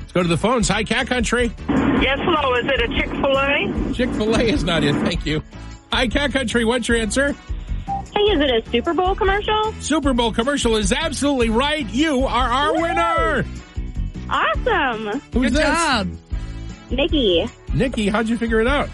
Let's 0.00 0.12
go 0.12 0.22
to 0.22 0.28
the 0.28 0.36
phones. 0.36 0.68
Hi, 0.68 0.82
Cat 0.82 1.06
Country. 1.06 1.52
Yes, 1.68 2.18
hello. 2.22 2.54
Is 2.54 2.66
it 2.66 2.90
a 2.90 2.94
Chick 2.96 3.10
fil 3.10 3.38
A? 3.38 3.94
Chick 3.94 4.10
fil 4.10 4.34
A 4.36 4.42
is 4.42 4.64
not 4.64 4.82
it. 4.82 4.94
Thank 4.96 5.26
you. 5.26 5.44
Hi, 5.92 6.08
Cat 6.08 6.32
Country. 6.32 6.64
What's 6.64 6.88
your 6.88 6.96
answer? 6.96 7.36
Hey, 8.18 8.24
is 8.32 8.40
it 8.40 8.50
a 8.66 8.70
Super 8.72 8.94
Bowl 8.94 9.14
commercial? 9.14 9.72
Super 9.74 10.12
Bowl 10.12 10.32
commercial 10.32 10.74
is 10.76 10.92
absolutely 10.92 11.50
right. 11.50 11.88
You 11.88 12.26
are 12.26 12.48
our 12.50 12.74
winner. 12.74 13.44
Awesome. 14.28 15.20
Who's 15.32 15.52
Good 15.52 15.52
this? 15.52 15.60
job. 15.60 16.08
Nikki, 16.90 17.46
Nikki, 17.72 18.08
how'd 18.08 18.28
you 18.28 18.36
figure 18.36 18.60
it 18.60 18.66
out? 18.66 18.88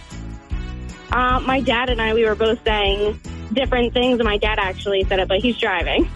uh, 1.11 1.41
my 1.41 1.61
dad 1.63 1.89
and 1.89 2.03
I, 2.03 2.13
we 2.13 2.27
were 2.27 2.35
both 2.35 2.63
saying 2.65 3.19
different 3.55 3.95
things, 3.95 4.19
and 4.21 4.25
my 4.29 4.37
dad 4.37 4.59
actually 4.59 5.05
said 5.05 5.21
it, 5.21 5.29
but 5.29 5.39
he's 5.41 5.57
driving. 5.57 6.07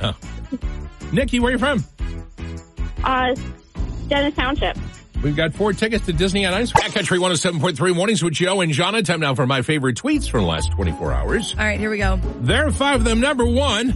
Nikki, 1.11 1.40
where 1.40 1.49
are 1.49 1.53
you 1.53 1.59
from? 1.59 1.83
Uh, 3.05 3.35
Dennis 4.09 4.35
Township. 4.35 4.77
We've 5.22 5.35
got 5.35 5.52
four 5.54 5.72
tickets 5.72 6.07
to 6.07 6.12
Disney 6.12 6.46
on 6.46 6.54
Ice. 6.54 6.72
Cat 6.72 6.92
Country 6.92 7.18
107.3 7.18 7.94
mornings 7.94 8.22
with 8.22 8.35
Joe 8.35 8.61
and 8.61 8.72
Jahna. 8.72 9.04
Time 9.04 9.20
now 9.20 9.35
for 9.35 9.46
my 9.46 9.62
favorite 9.62 9.96
tweets 9.96 10.31
from 10.31 10.42
the 10.42 10.46
last 10.46 10.70
24 10.72 11.12
hours. 11.12 11.54
All 11.59 11.64
right, 11.64 11.81
here 11.81 11.90
we 11.90 11.98
go. 11.98 12.20
There 12.40 12.66
are 12.66 12.70
five 12.70 13.00
of 13.00 13.04
them. 13.04 13.20
Number 13.20 13.44
one, 13.44 13.88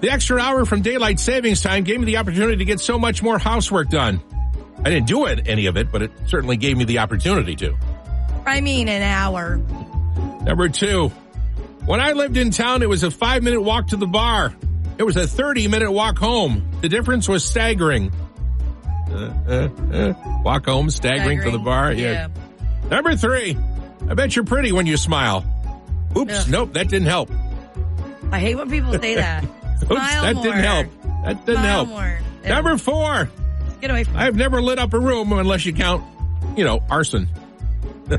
the 0.00 0.10
extra 0.10 0.40
hour 0.40 0.64
from 0.64 0.80
daylight 0.80 1.20
savings 1.20 1.60
time 1.60 1.84
gave 1.84 2.00
me 2.00 2.06
the 2.06 2.16
opportunity 2.16 2.56
to 2.56 2.64
get 2.64 2.80
so 2.80 2.98
much 2.98 3.22
more 3.22 3.38
housework 3.38 3.90
done. 3.90 4.22
I 4.84 4.90
didn't 4.90 5.06
do 5.06 5.26
it, 5.26 5.46
any 5.46 5.66
of 5.66 5.76
it, 5.76 5.92
but 5.92 6.02
it 6.02 6.10
certainly 6.26 6.56
gave 6.56 6.78
me 6.78 6.84
the 6.84 6.98
opportunity 7.00 7.54
to. 7.56 7.76
I 8.46 8.62
mean, 8.62 8.88
an 8.88 9.02
hour. 9.02 9.58
Number 10.44 10.70
two, 10.70 11.08
when 11.84 12.00
I 12.00 12.12
lived 12.12 12.36
in 12.38 12.50
town, 12.50 12.82
it 12.82 12.88
was 12.88 13.02
a 13.02 13.10
five 13.10 13.42
minute 13.42 13.60
walk 13.60 13.88
to 13.88 13.96
the 13.96 14.06
bar. 14.06 14.54
It 14.98 15.04
was 15.04 15.16
a 15.16 15.26
30 15.26 15.68
minute 15.68 15.92
walk 15.92 16.16
home. 16.16 16.68
The 16.80 16.88
difference 16.88 17.28
was 17.28 17.44
staggering. 17.44 18.12
Uh, 19.12 19.32
uh, 19.48 19.68
uh, 19.94 20.14
walk 20.44 20.66
home, 20.66 20.88
staggering, 20.90 21.42
to 21.42 21.50
the 21.50 21.58
bar. 21.58 21.92
Yeah. 21.92 22.28
Number 22.90 23.14
three, 23.16 23.56
I 24.08 24.14
bet 24.14 24.34
you're 24.34 24.44
pretty 24.44 24.72
when 24.72 24.86
you 24.86 24.96
smile. 24.96 25.44
Oops, 26.16 26.32
Ugh. 26.40 26.48
nope, 26.50 26.72
that 26.74 26.88
didn't 26.88 27.08
help. 27.08 27.30
I 28.30 28.38
hate 28.40 28.54
when 28.56 28.70
people 28.70 28.92
say 28.98 29.14
that. 29.16 29.44
Oops, 29.82 29.86
Smile 29.88 30.22
that 30.22 30.34
more. 30.36 30.44
didn't 30.44 30.64
help. 30.64 30.86
That 31.24 31.46
didn't 31.46 31.60
Smile 31.62 31.84
help. 31.84 31.88
more. 31.88 32.18
Number 32.44 32.76
four, 32.78 33.30
Get 33.80 33.90
away 33.90 34.04
from 34.04 34.16
I've 34.16 34.36
never 34.36 34.62
lit 34.62 34.78
up 34.78 34.92
a 34.94 34.98
room 34.98 35.32
unless 35.32 35.64
you 35.66 35.72
count, 35.72 36.02
you 36.56 36.64
know, 36.64 36.82
arson. 36.90 37.28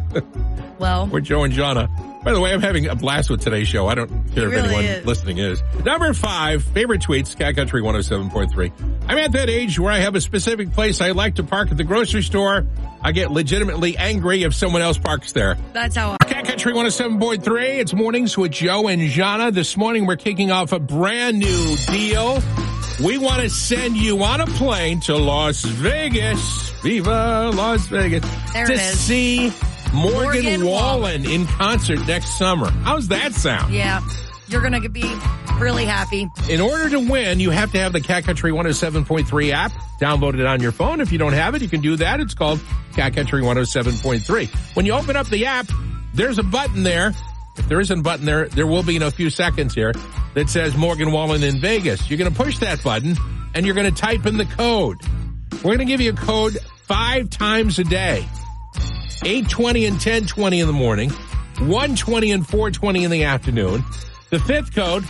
Well, 0.80 1.08
We're 1.08 1.22
Joe 1.22 1.44
and 1.44 1.54
Jahna. 1.54 1.88
By 2.24 2.32
the 2.34 2.40
way, 2.40 2.54
I'm 2.54 2.62
having 2.62 2.88
a 2.88 2.96
blast 2.96 3.30
with 3.30 3.42
today's 3.42 3.68
show. 3.68 3.88
I 3.88 3.96
don't 3.96 4.10
care 4.34 4.48
if 4.48 4.54
anyone 4.64 4.86
is. 4.86 5.06
listening 5.06 5.40
is. 5.40 5.62
Number 5.84 6.14
five, 6.14 6.64
favorite 6.64 7.02
tweets, 7.02 7.38
Cat 7.38 7.56
Country 7.56 7.82
107.3. 7.82 8.72
I'm 9.10 9.18
at 9.18 9.34
that 9.34 9.50
age 9.50 9.78
where 9.78 9.92
I 9.92 9.98
have 10.00 10.16
a 10.16 10.22
specific 10.22 10.72
place 10.72 11.02
I 11.02 11.12
like 11.12 11.36
to 11.36 11.44
park 11.44 11.72
at 11.72 11.78
the 11.78 11.84
grocery 11.84 12.24
store. 12.24 12.66
I 13.02 13.12
get 13.12 13.32
legitimately 13.32 13.98
angry 13.98 14.44
if 14.44 14.56
someone 14.56 14.82
else 14.82 14.98
parks 14.98 15.34
there. 15.34 15.58
that's 15.74 15.96
how 15.98 16.16
I- 16.22 16.26
Cat 16.26 16.46
Country 16.46 16.74
107.3. 16.74 17.80
It's 17.80 17.94
mornings 17.94 18.38
with 18.38 18.52
Joe 18.52 18.88
and 18.88 19.02
Jahna. 19.02 19.52
This 19.54 19.76
morning 19.76 20.06
we're 20.06 20.16
kicking 20.16 20.52
off 20.52 20.72
a 20.72 20.80
brand 20.80 21.40
new 21.40 21.76
deal. 21.88 22.42
We 23.04 23.18
want 23.18 23.42
to 23.42 23.50
send 23.50 23.98
you 23.98 24.24
on 24.24 24.40
a 24.40 24.46
plane 24.46 25.00
to 25.02 25.18
Las 25.18 25.64
Vegas. 25.66 26.70
Viva 26.82 27.52
Las 27.54 27.88
Vegas. 27.88 28.24
There 28.54 28.66
to 28.68 28.74
it 28.74 28.80
is. 28.80 29.00
see 29.00 29.50
Morgan, 29.94 30.44
Morgan 30.44 30.66
Wallen 30.66 31.26
in 31.30 31.46
concert 31.46 32.00
next 32.08 32.38
summer. 32.38 32.70
How's 32.70 33.08
that 33.10 33.34
sound? 33.34 33.74
Yeah. 33.74 34.02
You're 34.48 34.62
going 34.62 34.82
to 34.82 34.90
be 34.90 35.04
really 35.60 35.86
happy. 35.86 36.28
In 36.50 36.60
order 36.60 36.90
to 36.90 37.00
win, 37.00 37.40
you 37.40 37.50
have 37.52 37.72
to 37.72 37.80
have 37.80 37.94
the 37.94 38.02
Cat 38.02 38.24
Country 38.26 38.52
107.3 38.52 39.52
app. 39.52 39.72
Download 40.02 40.34
it 40.40 40.46
on 40.46 40.62
your 40.62 40.72
phone. 40.72 41.00
If 41.00 41.12
you 41.12 41.18
don't 41.18 41.34
have 41.34 41.56
it, 41.56 41.62
you 41.62 41.70
can 41.70 41.82
do 41.82 41.96
that. 41.98 42.20
It's 42.20 42.34
called 42.34 42.60
Cat 42.94 43.14
Country 43.16 43.42
107.3. 43.42 44.76
When 44.76 44.86
you 44.86 44.94
open 44.94 45.16
up 45.16 45.28
the 45.28 45.46
app, 45.46 45.68
there's 46.14 46.40
a 46.40 46.44
button 46.44 46.84
there. 46.84 47.14
If 47.58 47.70
there 47.70 47.80
isn't 47.80 48.00
a 48.00 48.04
button 48.04 48.26
there, 48.26 48.50
there 48.50 48.68
will 48.68 48.84
be 48.84 48.96
in 48.96 49.04
a 49.04 49.12
few 49.12 49.30
seconds 49.30 49.74
here 49.76 49.94
that 50.34 50.50
says 50.50 50.76
Morgan 50.76 51.12
Wallen 51.12 51.44
in 51.44 51.60
Vegas. 51.62 52.10
You're 52.10 52.18
going 52.18 52.34
to 52.34 52.38
push 52.38 52.58
that 52.60 52.84
button 52.84 53.16
and 53.54 53.66
you're 53.66 53.76
going 53.76 53.94
to 53.94 54.02
type 54.02 54.26
in 54.26 54.38
the 54.38 54.46
code. 54.46 55.00
We're 55.58 55.76
going 55.76 55.80
to 55.80 55.86
give 55.86 56.02
you 56.02 56.12
a 56.12 56.16
code 56.16 56.58
five 56.84 57.30
times 57.30 57.78
a 57.80 57.84
day. 57.84 58.28
820 59.26 59.86
and 59.86 59.94
1020 59.94 60.60
in 60.60 60.68
the 60.68 60.74
morning, 60.74 61.10
120 61.60 62.32
and 62.32 62.46
420 62.46 63.04
in 63.06 63.12
the 63.12 63.24
afternoon. 63.24 63.84
The 64.32 64.40
fifth 64.40 64.76
code 64.76 65.06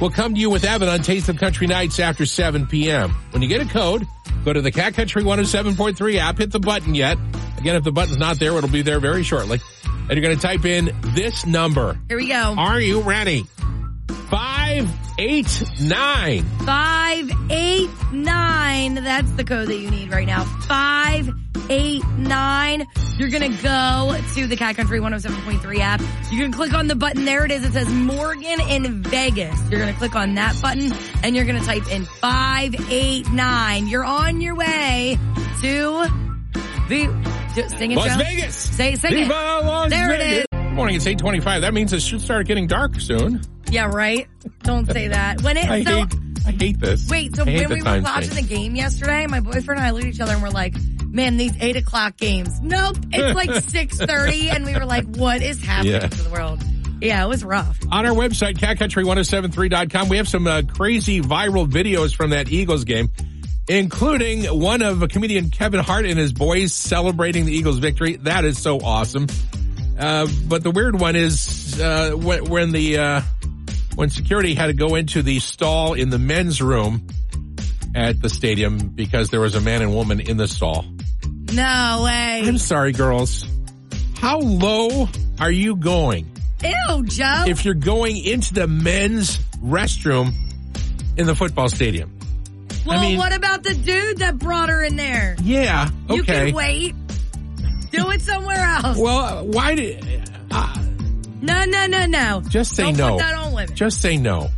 will 0.00 0.10
come 0.10 0.34
to 0.34 0.40
you 0.40 0.50
with 0.50 0.64
Evan 0.64 0.88
on 0.88 1.02
Taste 1.02 1.28
of 1.28 1.38
Country 1.38 1.68
Nights 1.68 2.00
after 2.00 2.26
7 2.26 2.66
p.m. 2.66 3.10
When 3.30 3.42
you 3.42 3.48
get 3.48 3.62
a 3.62 3.66
code, 3.66 4.06
go 4.44 4.52
to 4.52 4.60
the 4.60 4.72
Cat 4.72 4.94
Country 4.94 5.22
107.3 5.22 6.16
app, 6.16 6.38
hit 6.38 6.50
the 6.50 6.58
button 6.58 6.96
yet. 6.96 7.16
Again, 7.58 7.76
if 7.76 7.84
the 7.84 7.92
button's 7.92 8.18
not 8.18 8.40
there, 8.40 8.56
it'll 8.56 8.68
be 8.68 8.82
there 8.82 8.98
very 8.98 9.22
shortly. 9.22 9.60
And 9.86 10.10
you're 10.10 10.20
going 10.20 10.36
to 10.36 10.42
type 10.42 10.64
in 10.64 10.90
this 11.14 11.46
number. 11.46 11.98
Here 12.08 12.18
we 12.18 12.28
go. 12.28 12.54
Are 12.58 12.80
you 12.80 13.02
ready? 13.02 13.46
589. 14.82 16.42
589. 16.66 18.94
That's 18.94 19.30
the 19.32 19.44
code 19.44 19.68
that 19.68 19.76
you 19.76 19.90
need 19.90 20.10
right 20.10 20.26
now. 20.26 20.44
589. 20.66 22.86
You're 23.16 23.28
going 23.30 23.56
to 23.56 23.62
go 23.62 24.16
to 24.34 24.46
the 24.48 24.56
Cat 24.56 24.74
Country 24.76 24.98
107.3 25.00 25.78
app. 25.78 26.00
You 26.32 26.42
can 26.42 26.52
click 26.52 26.74
on 26.74 26.88
the 26.88 26.96
button. 26.96 27.24
There 27.24 27.44
it 27.44 27.52
is. 27.52 27.64
It 27.64 27.72
says 27.72 27.88
Morgan 27.88 28.60
in 28.68 29.02
Vegas. 29.04 29.56
You're 29.70 29.78
going 29.80 29.92
to 29.92 29.98
click 29.98 30.16
on 30.16 30.34
that 30.34 30.60
button 30.60 30.92
and 31.22 31.36
you're 31.36 31.44
going 31.44 31.60
to 31.60 31.66
type 31.66 31.88
in 31.90 32.04
589. 32.04 33.86
You're 33.86 34.04
on 34.04 34.40
your 34.40 34.56
way 34.56 35.16
to 35.62 36.04
the, 36.88 37.06
sing 37.78 37.92
it, 37.92 37.96
Las 37.96 38.08
Joe. 38.08 38.18
Vegas. 38.18 38.56
Say, 38.56 38.96
sing 38.96 39.12
it. 39.12 39.16
Viva 39.24 39.60
Las 39.64 39.90
There 39.90 40.12
it 40.12 40.18
Vegas. 40.18 40.38
is. 40.40 40.46
Good 40.50 40.72
morning. 40.74 40.96
It's 40.96 41.06
825. 41.06 41.62
That 41.62 41.72
means 41.72 41.92
it 41.92 42.02
should 42.02 42.20
start 42.20 42.48
getting 42.48 42.66
dark 42.66 43.00
soon. 43.00 43.40
Yeah, 43.70 43.86
right? 43.86 44.28
Don't 44.62 44.86
say 44.90 45.08
that. 45.08 45.42
When 45.42 45.56
it, 45.56 45.68
I 45.68 45.82
so, 45.84 45.96
hate, 45.96 46.14
I 46.46 46.50
hate 46.52 46.80
this. 46.80 47.08
Wait, 47.08 47.34
so 47.34 47.42
I 47.42 47.46
when 47.46 47.68
we 47.70 47.82
were 47.82 48.00
watching 48.02 48.34
the 48.34 48.42
game 48.42 48.76
yesterday, 48.76 49.26
my 49.26 49.40
boyfriend 49.40 49.80
and 49.80 49.80
I 49.80 49.90
looked 49.90 50.04
at 50.06 50.14
each 50.14 50.20
other 50.20 50.32
and 50.32 50.42
we're 50.42 50.50
like, 50.50 50.74
man, 51.06 51.36
these 51.36 51.52
eight 51.60 51.76
o'clock 51.76 52.16
games. 52.16 52.60
Nope. 52.60 52.96
It's 53.12 53.34
like 53.34 53.50
6.30 53.50 54.54
and 54.54 54.64
we 54.64 54.74
were 54.74 54.84
like, 54.84 55.04
what 55.16 55.42
is 55.42 55.62
happening 55.62 55.92
Yeah. 55.94 56.06
to 56.08 56.22
the 56.22 56.30
world? 56.30 56.62
Yeah, 57.00 57.24
it 57.24 57.28
was 57.28 57.44
rough. 57.44 57.78
On 57.90 58.06
our 58.06 58.14
website, 58.14 58.54
catcountry1073.com, 58.56 60.08
we 60.08 60.16
have 60.18 60.28
some 60.28 60.46
uh, 60.46 60.62
crazy 60.74 61.20
viral 61.20 61.68
videos 61.68 62.14
from 62.14 62.30
that 62.30 62.50
Eagles 62.50 62.84
game, 62.84 63.10
including 63.68 64.44
one 64.44 64.80
of 64.82 65.02
a 65.02 65.08
comedian 65.08 65.50
Kevin 65.50 65.80
Hart 65.80 66.06
and 66.06 66.18
his 66.18 66.32
boys 66.32 66.72
celebrating 66.72 67.44
the 67.46 67.52
Eagles 67.52 67.78
victory. 67.78 68.16
That 68.16 68.44
is 68.44 68.60
so 68.60 68.78
awesome. 68.80 69.26
Uh, 69.98 70.26
but 70.48 70.62
the 70.62 70.70
weird 70.70 70.98
one 70.98 71.14
is, 71.14 71.78
uh, 71.80 72.12
when, 72.12 72.44
when 72.46 72.72
the, 72.72 72.98
uh, 72.98 73.20
when 73.94 74.10
security 74.10 74.54
had 74.54 74.66
to 74.66 74.72
go 74.74 74.94
into 74.94 75.22
the 75.22 75.38
stall 75.38 75.94
in 75.94 76.10
the 76.10 76.18
men's 76.18 76.60
room 76.60 77.06
at 77.94 78.20
the 78.20 78.28
stadium 78.28 78.78
because 78.88 79.30
there 79.30 79.40
was 79.40 79.54
a 79.54 79.60
man 79.60 79.82
and 79.82 79.94
woman 79.94 80.20
in 80.20 80.36
the 80.36 80.48
stall. 80.48 80.84
No 81.52 82.02
way. 82.04 82.42
I'm 82.44 82.58
sorry, 82.58 82.92
girls. 82.92 83.46
How 84.18 84.38
low 84.40 85.08
are 85.38 85.50
you 85.50 85.76
going? 85.76 86.30
Ew, 86.62 87.04
Joe. 87.04 87.44
if 87.46 87.64
you're 87.64 87.74
going 87.74 88.16
into 88.16 88.54
the 88.54 88.66
men's 88.66 89.36
restroom 89.62 90.32
in 91.16 91.26
the 91.26 91.34
football 91.34 91.68
stadium. 91.68 92.18
well, 92.86 93.00
mean- 93.00 93.18
what 93.18 93.34
about 93.34 93.62
the 93.62 93.74
dude 93.74 94.18
that 94.18 94.38
brought 94.38 94.70
her 94.70 94.82
in 94.82 94.96
there? 94.96 95.36
Yeah, 95.42 95.90
You 96.08 96.22
okay. 96.22 96.46
can 96.46 96.54
wait. 96.54 96.94
Do 97.90 98.10
it 98.10 98.22
somewhere 98.22 98.58
else. 98.58 98.98
Well, 98.98 99.46
why 99.46 99.74
did 99.76 100.04
no, 101.44 101.64
no, 101.64 101.86
no, 101.86 102.06
no. 102.06 102.42
just 102.48 102.74
say 102.74 102.84
don't 102.84 102.96
no? 102.96 103.10
put 103.12 103.18
that 103.18 103.34
on 103.34 103.52
women. 103.52 103.74
Just 103.76 104.00
say 104.00 104.16
no. 104.16 104.48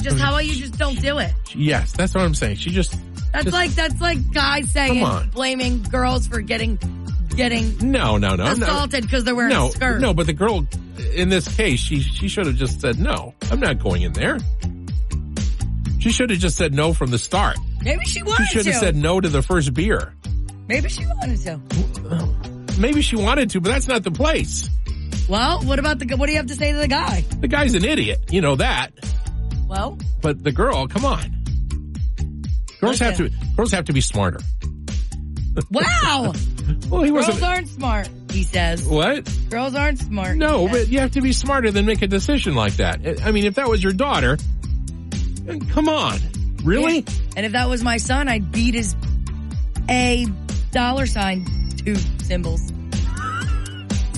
Just 0.00 0.18
how 0.18 0.30
about 0.30 0.46
you 0.46 0.54
just 0.54 0.78
don't 0.78 1.00
do 1.00 1.18
it? 1.18 1.32
Yes, 1.54 1.92
that's 1.92 2.14
what 2.14 2.22
I'm 2.24 2.34
saying. 2.34 2.56
She 2.56 2.70
just 2.70 2.92
That's 3.32 3.44
Just- 3.44 3.54
like 3.54 3.70
that's 3.72 4.00
like 4.00 4.32
guys 4.32 4.70
saying 4.70 5.04
blaming 5.32 5.82
girls 5.82 6.26
for 6.26 6.40
getting 6.40 6.78
getting 7.36 7.76
no, 7.90 8.16
no, 8.16 8.34
no, 8.34 8.44
assaulted 8.44 9.02
because 9.02 9.24
they're 9.24 9.34
wearing 9.34 9.52
No, 9.52 9.68
a 9.68 9.72
skirt. 9.72 10.00
no, 10.00 10.14
but 10.14 10.26
the 10.26 10.32
girl 10.32 10.66
in 11.14 11.28
this 11.28 11.46
case, 11.56 11.80
she 11.80 12.00
she 12.00 12.28
should 12.28 12.46
have 12.46 12.56
just 12.56 12.80
said 12.80 12.98
no. 12.98 13.34
I'm 13.50 13.60
not 13.60 13.78
going 13.78 14.02
in 14.02 14.12
there. 14.12 14.38
She 15.98 16.10
should 16.12 16.30
have 16.30 16.38
just 16.38 16.56
said 16.56 16.72
no 16.72 16.92
from 16.94 17.10
the 17.10 17.18
start. 17.18 17.56
Maybe 17.82 18.04
she 18.06 18.22
wanted. 18.22 18.46
She 18.46 18.54
should 18.58 18.64
to. 18.64 18.72
have 18.72 18.80
said 18.80 18.96
no 18.96 19.20
to 19.20 19.28
the 19.28 19.42
first 19.42 19.74
beer. 19.74 20.14
Maybe 20.66 20.88
she 20.88 21.04
wanted 21.06 21.38
to. 21.42 21.60
Maybe 22.78 23.02
she 23.02 23.16
wanted 23.16 23.50
to, 23.50 23.60
but 23.60 23.70
that's 23.70 23.86
not 23.88 24.02
the 24.02 24.10
place. 24.10 24.70
Well, 25.30 25.62
what 25.62 25.78
about 25.78 25.98
the? 26.00 26.16
What 26.16 26.26
do 26.26 26.32
you 26.32 26.38
have 26.38 26.48
to 26.48 26.54
say 26.56 26.72
to 26.72 26.78
the 26.78 26.88
guy? 26.88 27.24
The 27.40 27.48
guy's 27.48 27.74
an 27.74 27.84
idiot. 27.84 28.18
You 28.30 28.40
know 28.40 28.56
that. 28.56 28.90
Well, 29.68 29.96
But 30.20 30.42
the 30.42 30.50
girl, 30.52 30.88
come 30.88 31.04
on. 31.04 31.36
Girls 32.80 32.98
have 32.98 33.16
to 33.18 33.30
girls 33.56 33.70
have 33.72 33.84
to 33.84 33.92
be 33.92 34.00
smarter. 34.00 34.40
wow, 35.70 36.32
Well, 36.88 37.02
he 37.02 37.10
girls 37.10 37.26
wasn't. 37.28 37.42
aren't 37.44 37.68
smart. 37.68 38.08
He 38.30 38.42
says 38.42 38.84
What? 38.84 39.28
girls 39.50 39.74
aren't 39.74 39.98
smart. 40.00 40.36
No, 40.36 40.66
but 40.68 40.88
you 40.88 40.98
have 41.00 41.12
to 41.12 41.20
be 41.20 41.32
smarter 41.32 41.70
than 41.70 41.86
make 41.86 42.02
a 42.02 42.06
decision 42.08 42.54
like 42.54 42.74
that. 42.78 43.22
I 43.24 43.30
mean, 43.32 43.44
if 43.44 43.54
that 43.54 43.68
was 43.68 43.82
your 43.82 43.92
daughter, 43.92 44.36
come 45.70 45.88
on, 45.88 46.18
really? 46.64 47.04
And 47.36 47.46
if 47.46 47.52
that 47.52 47.68
was 47.68 47.84
my 47.84 47.98
son, 47.98 48.26
I'd 48.28 48.50
beat 48.50 48.74
his 48.74 48.96
a 49.88 50.26
dollar 50.72 51.06
sign 51.06 51.44
two 51.76 51.96
symbols. 52.24 52.72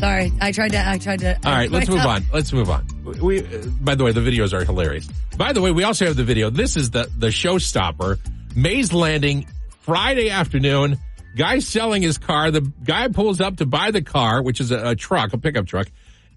Sorry, 0.03 0.33
I 0.41 0.51
tried 0.51 0.73
to. 0.73 0.89
I 0.89 0.99
tried 0.99 1.21
to. 1.21 1.37
All 1.47 1.53
right, 1.53 1.71
let's 1.71 1.89
move 1.89 2.05
on. 2.05 2.25
Let's 2.33 2.53
move 2.53 2.69
on. 2.69 2.85
we, 3.23 3.39
uh, 3.39 3.67
by 3.83 3.95
the 3.95 4.03
way, 4.03 4.11
the 4.11 4.21
videos 4.21 4.53
are 4.53 4.65
hilarious. 4.65 5.09
By 5.37 5.53
the 5.53 5.61
way, 5.61 5.71
we 5.71 5.85
also 5.85 6.07
have 6.07 6.17
the 6.17 6.25
video. 6.25 6.51
This 6.51 6.77
is 6.77 6.91
the, 6.91 7.09
the 7.17 7.29
showstopper. 7.29 8.19
Mays 8.57 8.93
Landing, 8.93 9.47
Friday 9.83 10.29
afternoon. 10.31 10.99
Guy 11.37 11.61
selling 11.61 12.03
his 12.03 12.19
car. 12.19 12.51
The 12.51 12.63
guy 12.83 13.07
pulls 13.09 13.41
up 13.41 13.59
to 13.59 13.67
buy 13.67 13.93
the 13.93 14.03
car, 14.03 14.43
which 14.43 14.59
is 14.59 14.73
a, 14.73 14.89
a 14.89 14.97
truck, 14.97 15.35
a 15.35 15.39
pickup 15.39 15.67
truck. 15.69 15.87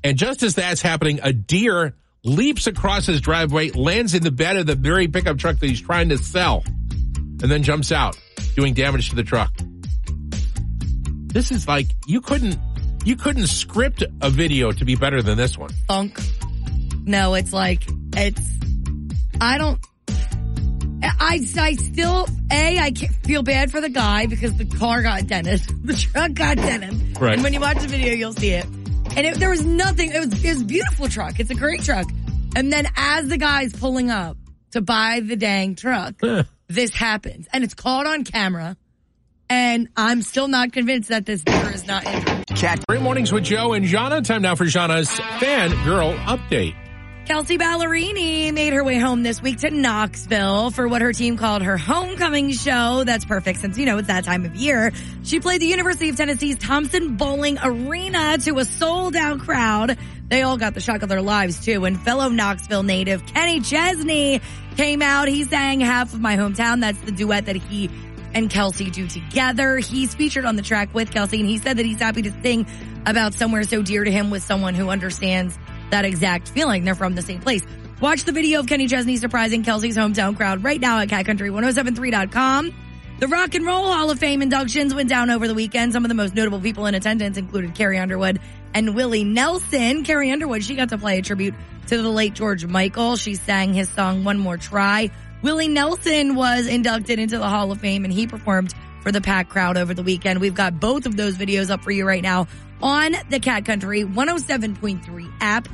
And 0.03 0.15
just 0.15 0.43
as 0.43 0.53
that's 0.53 0.83
happening, 0.83 1.21
a 1.23 1.33
deer 1.33 1.95
leaps 2.23 2.67
across 2.67 3.07
his 3.07 3.19
driveway, 3.19 3.71
lands 3.71 4.13
in 4.13 4.21
the 4.21 4.29
bed 4.29 4.57
of 4.57 4.67
the 4.67 4.75
very 4.75 5.07
pickup 5.07 5.39
truck 5.39 5.57
that 5.57 5.65
he's 5.65 5.81
trying 5.81 6.09
to 6.09 6.19
sell, 6.19 6.63
and 6.67 7.39
then 7.39 7.63
jumps 7.63 7.91
out, 7.91 8.15
doing 8.55 8.75
damage 8.75 9.09
to 9.09 9.15
the 9.15 9.23
truck. 9.23 9.51
This 11.33 11.51
is 11.51 11.67
like, 11.67 11.87
you 12.05 12.21
couldn't, 12.21 12.59
you 13.05 13.15
couldn't 13.15 13.47
script 13.47 14.03
a 14.21 14.29
video 14.29 14.71
to 14.71 14.83
be 14.83 14.95
better 14.95 15.21
than 15.21 15.37
this 15.37 15.57
one. 15.57 15.69
Funk. 15.87 16.19
No, 17.05 17.35
it's 17.35 17.53
like, 17.53 17.83
it's, 18.17 18.41
I 19.39 19.59
don't, 19.59 19.79
I, 21.03 21.39
I 21.57 21.75
still, 21.75 22.27
A, 22.51 22.79
I 22.79 22.91
can't 22.91 23.13
feel 23.23 23.43
bad 23.43 23.71
for 23.71 23.79
the 23.79 23.89
guy 23.89 24.25
because 24.25 24.55
the 24.55 24.65
car 24.65 25.03
got 25.03 25.27
dented. 25.27 25.61
The 25.85 25.93
truck 25.93 26.33
got 26.33 26.57
dented. 26.57 27.19
Right. 27.21 27.33
And 27.33 27.43
when 27.43 27.53
you 27.53 27.59
watch 27.59 27.79
the 27.79 27.87
video, 27.87 28.13
you'll 28.13 28.33
see 28.33 28.49
it. 28.49 28.65
And 28.65 29.19
it, 29.19 29.37
there 29.37 29.51
was 29.51 29.63
nothing, 29.63 30.11
it 30.11 30.19
was, 30.19 30.43
it 30.43 30.49
was 30.49 30.61
a 30.61 30.65
beautiful 30.65 31.07
truck. 31.07 31.39
It's 31.39 31.51
a 31.51 31.55
great 31.55 31.83
truck. 31.83 32.07
And 32.55 32.73
then 32.73 32.87
as 32.95 33.27
the 33.29 33.37
guy's 33.37 33.71
pulling 33.71 34.09
up 34.09 34.35
to 34.71 34.81
buy 34.81 35.19
the 35.19 35.35
dang 35.35 35.75
truck, 35.75 36.15
this 36.67 36.89
happens. 36.89 37.47
And 37.53 37.63
it's 37.63 37.75
caught 37.75 38.07
on 38.07 38.23
camera. 38.23 38.75
And 39.49 39.89
I'm 39.95 40.21
still 40.21 40.47
not 40.47 40.73
convinced 40.73 41.09
that 41.09 41.25
this 41.25 41.43
deer 41.43 41.71
is 41.71 41.85
not 41.85 42.05
injured. 42.05 42.47
Cat. 42.47 42.83
Great 42.87 43.01
mornings 43.01 43.31
with 43.31 43.43
Joe 43.43 43.73
and 43.73 43.85
Jahna. 43.85 44.23
Time 44.23 44.41
now 44.41 44.55
for 44.55 44.65
Jahna's 44.65 45.09
fan 45.39 45.71
girl 45.83 46.13
update. 46.13 46.75
Kelsea 47.25 47.57
Ballerini 47.57 48.53
made 48.53 48.73
her 48.73 48.83
way 48.83 48.99
home 48.99 49.23
this 49.23 49.41
week 49.41 49.57
to 49.61 49.71
Knoxville 49.71 50.69
for 50.69 50.87
what 50.87 51.01
her 51.01 51.11
team 51.11 51.37
called 51.37 51.63
her 51.63 51.75
homecoming 51.75 52.51
show. 52.51 53.03
That's 53.03 53.25
perfect 53.25 53.61
since, 53.61 53.79
you 53.79 53.87
know, 53.87 53.97
it's 53.97 54.09
that 54.09 54.25
time 54.25 54.45
of 54.45 54.55
year. 54.55 54.91
She 55.23 55.39
played 55.39 55.59
the 55.59 55.65
University 55.65 56.09
of 56.09 56.17
Tennessee's 56.17 56.57
Thompson 56.59 57.15
Boling 57.17 57.57
Arena 57.63 58.37
to 58.39 58.59
a 58.59 58.65
sold 58.65 59.15
out 59.15 59.39
crowd. 59.39 59.97
They 60.27 60.43
all 60.43 60.57
got 60.57 60.75
the 60.75 60.81
shock 60.81 61.01
of 61.01 61.09
their 61.09 61.21
lives 61.23 61.65
too. 61.65 61.85
And 61.85 61.99
fellow 61.99 62.29
Knoxville 62.29 62.83
native 62.83 63.25
Kenny 63.25 63.59
Chesney 63.59 64.41
came 64.77 65.01
out. 65.01 65.27
He 65.27 65.45
sang 65.45 65.79
half 65.79 66.13
of 66.13 66.21
my 66.21 66.37
hometown. 66.37 66.81
That's 66.81 66.99
the 67.01 67.11
duet 67.11 67.47
that 67.47 67.55
he 67.55 67.89
and 68.35 68.49
Kelsea 68.49 68.91
do 68.91 69.07
together. 69.07 69.77
He's 69.77 70.13
featured 70.13 70.45
on 70.45 70.57
the 70.57 70.61
track 70.61 70.93
with 70.93 71.09
Kelsea 71.09 71.39
and 71.39 71.49
he 71.49 71.57
said 71.57 71.77
that 71.77 71.85
he's 71.85 71.99
happy 71.99 72.21
to 72.23 72.31
sing 72.43 72.67
about 73.05 73.33
somewhere 73.33 73.63
so 73.63 73.81
dear 73.81 74.03
to 74.03 74.11
him 74.11 74.29
with 74.29 74.43
someone 74.43 74.75
who 74.75 74.89
understands 74.89 75.57
that 75.89 76.05
exact 76.05 76.49
feeling. 76.49 76.83
They're 76.83 76.95
from 76.95 77.15
the 77.15 77.21
same 77.21 77.39
place. 77.39 77.63
Watch 78.01 78.25
the 78.25 78.33
video 78.33 78.59
of 78.59 78.67
Kenny 78.67 78.87
Chesney 78.87 79.15
surprising 79.17 79.63
Kelsey's 79.63 79.97
hometown 79.97 80.35
crowd 80.35 80.63
right 80.63 80.79
now 80.79 80.99
at 80.99 81.07
catcountry1073.com. 81.07 82.73
The 83.17 83.29
Rock 83.29 83.55
and 83.55 83.65
Roll 83.65 83.85
Hall 83.85 84.11
of 84.11 84.19
Fame 84.19 84.41
inductions 84.41 84.93
went 84.93 85.07
down 85.07 85.29
over 85.29 85.47
the 85.47 85.53
weekend. 85.53 85.93
Some 85.93 86.03
of 86.03 86.09
the 86.09 86.15
most 86.15 86.35
notable 86.35 86.59
people 86.59 86.85
in 86.85 86.95
attendance 86.95 87.37
included 87.37 87.73
Carrie 87.73 87.97
Underwood 87.97 88.41
and 88.73 88.93
Willie 88.93 89.23
Nelson. 89.23 90.03
Carrie 90.03 90.31
Underwood, 90.31 90.65
she 90.65 90.75
got 90.75 90.89
to 90.89 90.97
play 90.97 91.19
a 91.19 91.21
tribute 91.21 91.55
to 91.87 92.01
the 92.01 92.09
late 92.09 92.33
George 92.33 92.65
Michael. 92.65 93.15
She 93.15 93.35
sang 93.35 93.73
his 93.73 93.87
song 93.87 94.25
One 94.25 94.37
More 94.37 94.57
Try. 94.57 95.11
Willie 95.45 95.67
Nelson 95.67 96.33
was 96.33 96.65
inducted 96.65 97.19
into 97.19 97.37
the 97.37 97.47
Hall 97.47 97.71
of 97.71 97.79
Fame 97.79 98.03
and 98.03 98.11
he 98.11 98.25
performed 98.25 98.73
for 99.03 99.11
the 99.11 99.21
packed 99.21 99.51
crowd 99.51 99.77
over 99.77 99.93
the 99.93 100.01
weekend. 100.01 100.41
We've 100.41 100.55
got 100.55 100.79
both 100.79 101.05
of 101.05 101.15
those 101.15 101.37
videos 101.37 101.69
up 101.69 101.83
for 101.83 101.91
you 101.91 102.03
right 102.03 102.23
now 102.23 102.47
on 102.81 103.13
the 103.29 103.39
Cat 103.39 103.63
Country 103.63 104.03
107.3 104.03 105.31
app. 105.41 105.67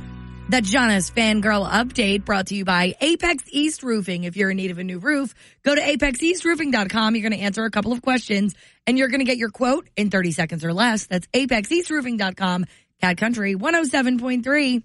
The 0.50 0.60
Jahna's 0.60 1.10
Fangirl 1.10 1.66
Update 1.66 2.26
brought 2.26 2.48
to 2.48 2.54
you 2.54 2.66
by 2.66 2.96
Apex 3.00 3.44
East 3.48 3.82
Roofing. 3.82 4.24
If 4.24 4.36
you're 4.36 4.50
in 4.50 4.58
need 4.58 4.72
of 4.72 4.78
a 4.78 4.84
new 4.84 4.98
roof, 4.98 5.34
go 5.62 5.74
to 5.74 5.80
apexeastroofing.com. 5.80 7.16
You're 7.16 7.30
going 7.30 7.40
to 7.40 7.42
answer 7.42 7.64
a 7.64 7.70
couple 7.70 7.92
of 7.92 8.02
questions 8.02 8.54
and 8.86 8.98
you're 8.98 9.08
going 9.08 9.20
to 9.20 9.24
get 9.24 9.38
your 9.38 9.48
quote 9.48 9.88
in 9.96 10.10
30 10.10 10.32
seconds 10.32 10.66
or 10.66 10.74
less. 10.74 11.06
That's 11.06 11.26
apexeastroofing.com. 11.28 12.66
Cat 13.00 13.16
Country 13.16 13.54
107.3. 13.54 14.82